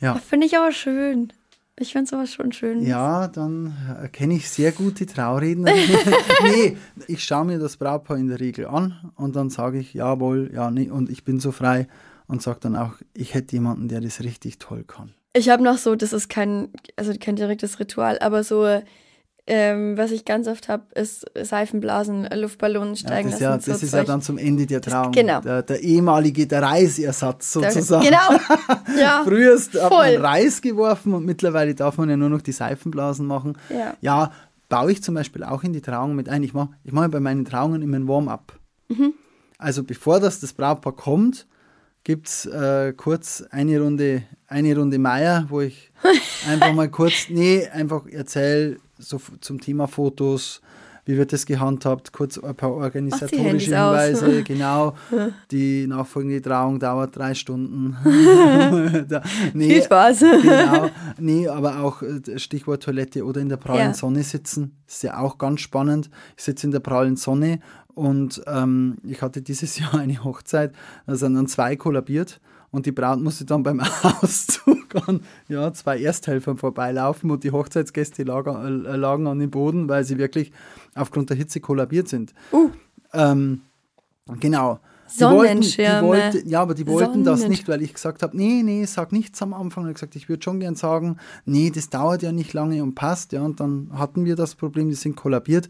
[0.00, 1.32] Ja, Finde ich aber schön.
[1.78, 2.82] Ich finde sowas schon schön.
[2.82, 5.72] ja dann erkenne ich sehr gut die Trauredner.
[6.42, 10.50] nee, ich schaue mir das Brautpaar in der Regel an und dann sage ich, jawohl,
[10.52, 11.88] ja, nee, und ich bin so frei
[12.26, 15.14] und sage dann auch, ich hätte jemanden, der das richtig toll kann.
[15.32, 18.82] Ich habe noch so, das ist kein, also kein direktes Ritual, aber so,
[19.46, 23.70] ähm, was ich ganz oft habe, ist Seifenblasen, Luftballonen Ja, steigen das ist ja, lassen.
[23.70, 25.12] das so ist ja dann zum Ende der Trauung.
[25.12, 25.40] genau.
[25.40, 28.04] Der, der ehemalige, der Reiseersatz Da- sozusagen.
[28.04, 28.40] Genau.
[29.00, 29.22] Ja.
[29.24, 30.16] Früher hat man.
[30.16, 33.56] Reis geworfen und mittlerweile darf man ja nur noch die Seifenblasen machen.
[33.70, 33.94] Ja.
[34.00, 34.32] Ja,
[34.68, 36.42] baue ich zum Beispiel auch in die Trauung mit ein.
[36.42, 38.52] Ich mache ich mach bei meinen Trauungen immer ein Warm-up.
[38.88, 39.14] Mhm.
[39.58, 41.46] Also bevor das, das Brautpaar kommt,
[42.04, 45.92] gibt es äh, kurz eine Runde, eine Runde Meier, wo ich
[46.48, 50.60] einfach mal kurz, nee, einfach erzähle so zum Thema Fotos,
[51.06, 53.74] wie wird das gehandhabt, kurz ein paar organisatorische.
[53.74, 54.94] Hinweise, genau.
[55.50, 57.96] Die nachfolgende Trauung dauert drei Stunden.
[59.54, 60.20] nee, Viel Spaß.
[60.20, 60.90] genau.
[61.18, 63.94] Nee, aber auch äh, Stichwort Toilette oder in der prallen Ja.
[63.94, 64.76] Sonne sitzen.
[64.86, 66.10] ist ja auch ganz spannend.
[66.36, 67.60] Ich sitze in der prallen Sonne
[67.94, 70.72] und ähm, ich hatte dieses Jahr eine Hochzeit,
[71.06, 76.00] da sind dann zwei kollabiert und die Braut musste dann beim Auszug an ja, zwei
[76.00, 80.52] Ersthelfern vorbeilaufen und die Hochzeitsgäste lagen, äh, lagen an dem Boden, weil sie wirklich
[80.94, 82.32] aufgrund der Hitze kollabiert sind.
[82.52, 82.70] Uh.
[83.12, 83.62] Ähm,
[84.38, 84.78] genau.
[85.18, 86.08] Die wollten, die Sonnenschirme.
[86.08, 89.42] wollten, ja, aber die wollten das nicht, weil ich gesagt habe, nee, nee, sag nichts
[89.42, 89.84] am Anfang.
[89.84, 92.94] Und ich gesagt, ich würde schon gern sagen, nee, das dauert ja nicht lange und
[92.94, 93.32] passt.
[93.32, 95.68] Ja, und dann hatten wir das Problem, die sind kollabiert.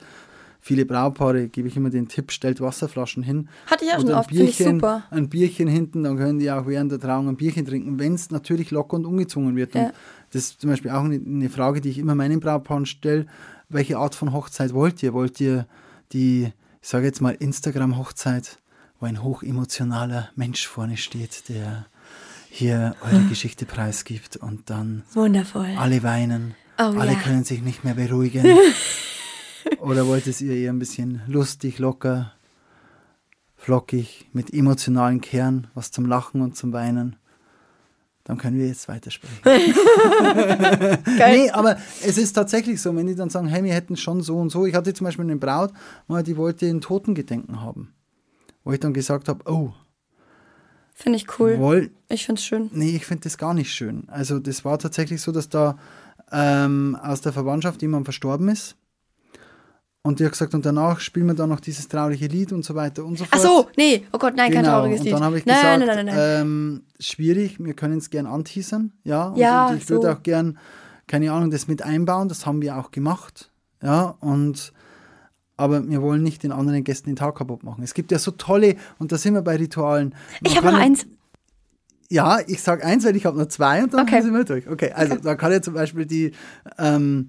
[0.62, 3.48] Viele Braupaare gebe ich immer den Tipp, stellt Wasserflaschen hin.
[3.66, 5.04] Hatte ich auch schon oft, Bierchen, super.
[5.10, 8.30] ein Bierchen hinten, dann können die auch während der Trauung ein Bierchen trinken, wenn es
[8.30, 9.74] natürlich locker und ungezwungen wird.
[9.74, 9.86] Ja.
[9.86, 9.92] Und
[10.32, 13.26] das ist zum Beispiel auch eine, eine Frage, die ich immer meinen Braupaaren stelle.
[13.70, 15.14] Welche Art von Hochzeit wollt ihr?
[15.14, 15.66] Wollt ihr
[16.12, 18.58] die, ich sage jetzt mal, Instagram-Hochzeit,
[19.00, 21.86] wo ein hochemotionaler Mensch vorne steht, der
[22.50, 25.70] hier eure Geschichte preisgibt und dann Wundervoll.
[25.78, 27.18] alle weinen, Oh alle ja.
[27.18, 28.44] können sich nicht mehr beruhigen?
[29.80, 32.32] Oder wolltet ihr eher ein bisschen lustig, locker,
[33.56, 37.16] flockig, mit emotionalen Kern, was zum Lachen und zum Weinen?
[38.24, 39.38] Dann können wir jetzt weitersprechen.
[39.44, 41.38] Geil.
[41.38, 44.38] Nee, aber es ist tatsächlich so, wenn die dann sagen, hey, wir hätten schon so
[44.38, 44.66] und so.
[44.66, 45.72] Ich hatte zum Beispiel eine Braut,
[46.08, 47.92] die wollte ein Totengedenken haben.
[48.62, 49.72] Wo ich dann gesagt habe, oh,
[50.94, 51.58] Finde ich cool.
[51.58, 52.68] woll, Ich finde es schön.
[52.74, 54.04] nee, ich finde das gar nicht schön.
[54.08, 55.78] Also das war tatsächlich so, dass da
[56.30, 58.76] ähm, aus der Verwandtschaft jemand verstorben ist.
[60.02, 62.74] Und die hat gesagt, und danach spielen wir dann noch dieses traurige Lied und so
[62.74, 63.34] weiter und so fort.
[63.34, 65.14] Ach so, nee, oh Gott, nein, kein Genau, trauriges und Lied.
[65.14, 66.40] dann habe ich nein, gesagt, nein, nein, nein, nein.
[66.42, 69.24] Ähm, schwierig, wir können es gern anteasern, ja.
[69.28, 69.94] Und, Ja, und ich so.
[69.96, 70.58] würde auch gern,
[71.06, 73.50] keine Ahnung, das mit einbauen, das haben wir auch gemacht,
[73.82, 74.16] ja.
[74.20, 74.72] Und
[75.58, 77.82] aber wir wollen nicht den anderen Gästen den Tag kaputt machen.
[77.84, 80.14] Es gibt ja so tolle, und da sind wir bei Ritualen.
[80.40, 81.04] Man ich habe noch eins.
[82.08, 84.22] Ja, ich sage eins, weil ich habe noch zwei und dann Okay.
[84.22, 84.66] sind wir durch.
[84.66, 86.32] Okay, also da kann ja zum Beispiel die,
[86.78, 87.28] ähm,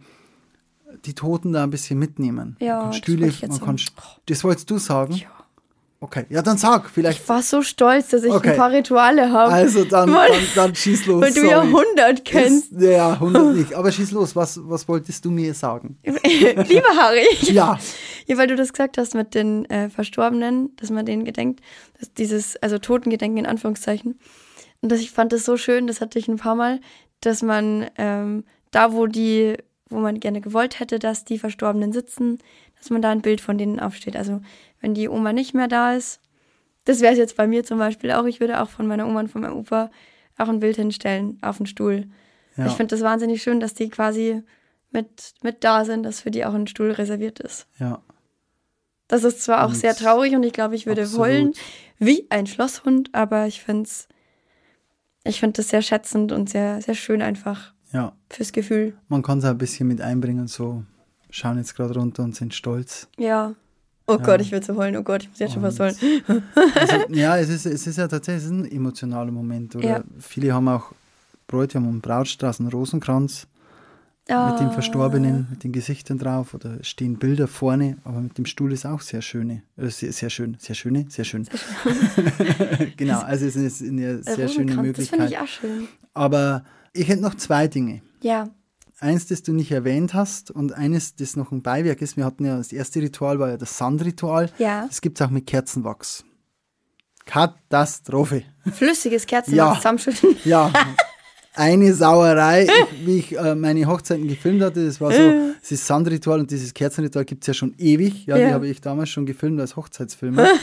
[1.06, 2.56] die Toten da ein bisschen mitnehmen.
[2.60, 3.78] Ja, man kann das Stühle, jetzt man kann,
[4.28, 5.14] das wolltest du sagen?
[5.16, 5.28] Ja.
[6.04, 8.50] Okay, ja, dann sag, vielleicht Ich war so stolz, dass ich Okay.
[8.52, 9.54] ein paar Rituale habe.
[9.54, 11.22] Also dann, Weil- dann, dann schieß los.
[11.22, 11.68] weil du ja sorry.
[11.96, 12.72] 100 kennst.
[12.72, 13.74] Ist, ja, 100 nicht.
[13.76, 14.36] Aber schieß los.
[14.36, 16.00] Was, was wolltest du mir sagen?
[16.04, 17.28] Lieber Harry.
[17.42, 17.78] Ja.
[18.26, 21.62] Ja, weil du das gesagt hast mit den äh, Verstorbenen, dass man denen gedenkt,
[22.00, 24.18] dass dieses, also Totengedenken in Anführungszeichen.
[24.82, 26.80] Und das, ich fand das so schön, das hatte ich ein paar Mal,
[27.20, 29.56] dass man ähm, da, wo die,
[29.92, 32.40] wo man gerne gewollt hätte, dass die Verstorbenen sitzen,
[32.78, 34.16] dass man da ein Bild von denen aufsteht.
[34.16, 34.42] Also
[34.80, 36.20] wenn die Oma nicht mehr da ist,
[36.86, 38.26] das wäre es jetzt bei mir zum Beispiel auch.
[38.26, 39.92] Ich würde auch von meiner Oma und von meinem Opa
[40.38, 42.08] auch ein Bild hinstellen auf den Stuhl.
[42.58, 42.66] Ja.
[42.66, 44.42] Ich finde das wahnsinnig schön, dass die quasi
[44.92, 47.68] mit, mit da sind, dass für die auch ein Stuhl reserviert ist.
[47.80, 48.02] ja.
[49.08, 51.26] Das ist zwar auch Und sehr traurig und ich glaube, ich würde absolut.
[51.28, 51.54] heulen
[52.00, 54.08] wie ein Schlosshund, aber ich finde es,
[55.26, 58.94] ich finde das sehr schätzend und sehr, sehr schön einfach Ja, fürs Gefühl.
[59.10, 60.84] man kann es auch ein bisschen mit einbringen, so
[61.30, 63.08] schauen jetzt gerade runter und sind stolz.
[63.18, 63.54] Ja.
[64.08, 64.98] Oh Gott, ich will so heulen.
[64.98, 65.96] Oh Gott, ich muss jetzt schon was heulen.
[66.76, 69.76] Also, ja, es ist, es ist ja tatsächlich ein emotionaler Moment.
[69.76, 70.04] Oder Ja.
[70.20, 70.92] viele haben auch
[71.48, 73.48] Bräutigam und Brautstraßen Rosenkranz
[74.30, 78.46] Ah, mit dem Verstorbenen, mit den Gesichtern drauf oder stehen Bilder vorne, aber mit dem
[78.46, 81.48] Stuhl ist auch sehr schöne, äh, sehr, sehr schön, sehr schöne, sehr schön.
[82.98, 85.32] genau, also es ist eine sehr schöne Rosenkranz, Das finde Möglichkeit.
[85.32, 85.88] ich auch schön.
[86.14, 86.64] Aber
[86.94, 88.02] ich hätte noch zwei Dinge.
[88.22, 88.50] Ja.
[89.00, 92.18] Eins, das du nicht erwähnt hast und eines, das noch ein Beiwerk ist.
[92.18, 94.52] Wir hatten ja das erste Ritual, war ja das Sandritual.
[94.60, 94.86] Ja.
[94.86, 96.24] Das gibt es auch mit Kerzenwachs.
[97.26, 98.44] Katastrophe.
[98.74, 99.76] Flüssiges Kerzenwachs Ja.
[99.76, 100.36] zusammenschütten.
[100.44, 100.72] Ja,
[101.56, 102.68] eine Sauerei.
[103.04, 105.34] Wie ich äh, meine Hochzeiten gefilmt hatte, das war so,
[105.68, 108.26] ist Sandritual und dieses Kerzenritual gibt es ja schon ewig.
[108.26, 108.52] Ja, die Ja.
[108.52, 110.48] habe ich damals schon gefilmt als Hochzeitsfilmer.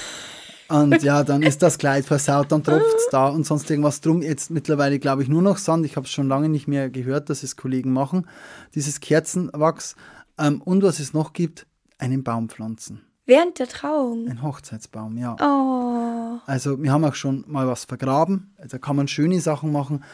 [0.68, 4.20] Und ja, dann ist das Kleid versaut, dann tropft es da und sonst irgendwas drum.
[4.20, 5.86] Jetzt mittlerweile glaube ich nur noch Sand.
[5.86, 8.26] Ich habe es schon lange nicht mehr gehört, dass es Kollegen machen.
[8.74, 9.96] Dieses Kerzenwachs.
[10.38, 11.66] Ähm, und was es noch gibt,
[11.96, 13.00] einen Baum pflanzen.
[13.24, 14.28] Während der Trauung.
[14.28, 15.36] Ein Hochzeitsbaum, ja.
[15.40, 16.38] Oh.
[16.46, 18.54] Also wir haben auch schon mal was vergraben.
[18.68, 20.04] Da kann man schöne Sachen machen.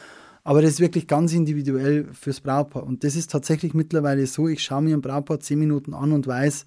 [0.45, 2.85] Aber das ist wirklich ganz individuell fürs Brautpaar.
[2.85, 6.27] Und das ist tatsächlich mittlerweile so, ich schaue mir ein Brautpaar zehn Minuten an und
[6.27, 6.67] weiß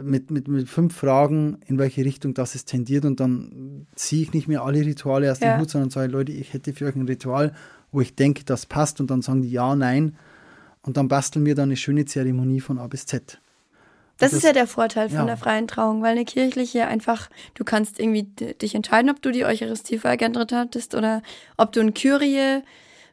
[0.00, 3.04] mit, mit, mit fünf Fragen, in welche Richtung das es tendiert.
[3.04, 5.58] Und dann ziehe ich nicht mehr alle Rituale aus dem Ja.
[5.58, 7.52] Hut, sondern sage, Leute, ich hätte für euch ein Ritual,
[7.92, 9.00] wo ich denke, das passt.
[9.00, 10.16] Und dann sagen die ja, nein.
[10.82, 13.40] Und dann basteln wir dann eine schöne Zeremonie von A bis Z.
[14.18, 15.26] Das, das- ist ja der Vorteil von ja.
[15.26, 19.44] der freien Trauung, weil eine kirchliche einfach, du kannst irgendwie dich entscheiden, ob du die
[19.44, 21.22] Eucharistie veragent hattest oder
[21.56, 22.62] ob du ein Kyrie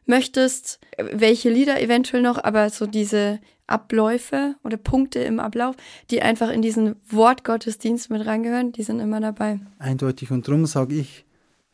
[0.06, 5.76] möchtest, welche Lieder eventuell noch, aber so diese Abläufe oder Punkte im Ablauf,
[6.10, 9.60] die einfach in diesen Wortgottesdienst mit reingehören, die sind immer dabei.
[9.78, 10.30] Eindeutig.
[10.30, 11.24] Und darum sage ich,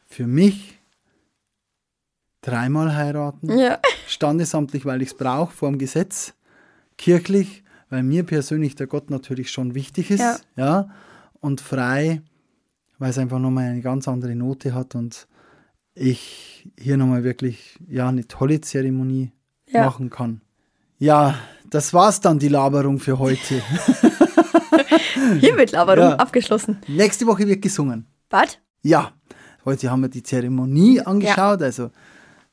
[0.06, 0.78] für mich
[2.40, 3.58] dreimal heiraten.
[3.58, 3.78] Ja.
[4.06, 6.34] Standesamtlich, weil ich es brauche, vor dem Gesetz.
[6.96, 10.20] Kirchlich, weil mir persönlich der Gott natürlich schon wichtig ist.
[10.20, 10.36] Ja.
[10.56, 10.90] Ja.
[11.40, 12.22] Und frei,
[12.98, 15.28] weil es einfach nochmal eine ganz andere Note hat und
[15.94, 19.32] ich hier nochmal wirklich ja, eine tolle Zeremonie
[19.68, 19.84] Ja.
[19.84, 20.40] machen kann.
[20.98, 21.34] Ja,
[21.70, 23.62] das war's dann, die Laberung für heute.
[25.40, 26.16] Hiermit aber Ja.
[26.16, 26.78] abgeschlossen.
[26.88, 28.06] Nächste Woche wird gesungen.
[28.30, 28.58] Was?
[28.82, 29.12] Ja,
[29.64, 31.90] heute haben wir die Zeremonie angeschaut, also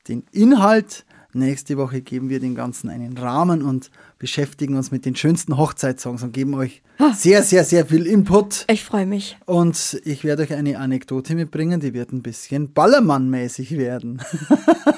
[0.08, 1.05] den Inhalt.
[1.36, 6.24] Nächste Woche geben wir dem Ganzen einen Rahmen und beschäftigen uns mit den schönsten Hochzeitssongs
[6.24, 6.82] und geben euch
[7.14, 8.64] sehr, sehr, sehr viel Input.
[8.70, 9.38] Ich freue mich.
[9.46, 14.22] Und ich werde euch eine Anekdote mitbringen, die wird ein bisschen Ballermann-mäßig werden.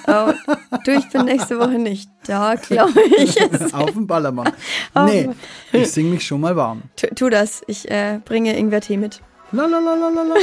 [0.09, 0.31] Oh,
[0.85, 3.37] du, ich bin nächste Woche nicht da, glaube ich.
[3.73, 4.53] Auf dem Ballermann.
[4.95, 5.29] Nee,
[5.73, 6.83] ich singe mich schon mal warm.
[6.95, 7.61] Tu, tu das.
[7.67, 9.19] Ich äh, bringe Ingwer-Tee mit.
[9.51, 10.35] La, la, la, la, la, la.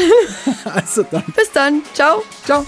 [0.74, 1.80] Also dann, Bis dann.
[1.94, 2.22] Ciao.
[2.44, 2.66] ciao.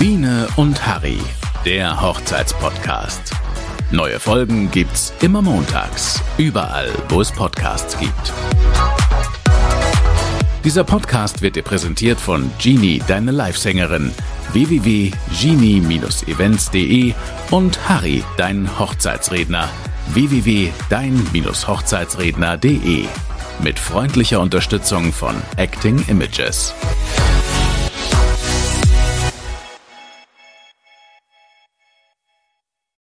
[0.00, 1.18] Biene und Harry,
[1.64, 3.32] der Hochzeitspodcast.
[3.90, 8.32] Neue Folgen gibt's immer montags, überall, wo es Podcasts gibt.
[10.64, 14.12] Dieser Podcast wird dir präsentiert von Genie, deine Livesängerin,
[14.52, 17.14] www.genie-events.de
[17.50, 19.68] und Harry, dein Hochzeitsredner,
[20.08, 23.06] www.dein-hochzeitsredner.de
[23.62, 26.74] mit freundlicher Unterstützung von Acting Images.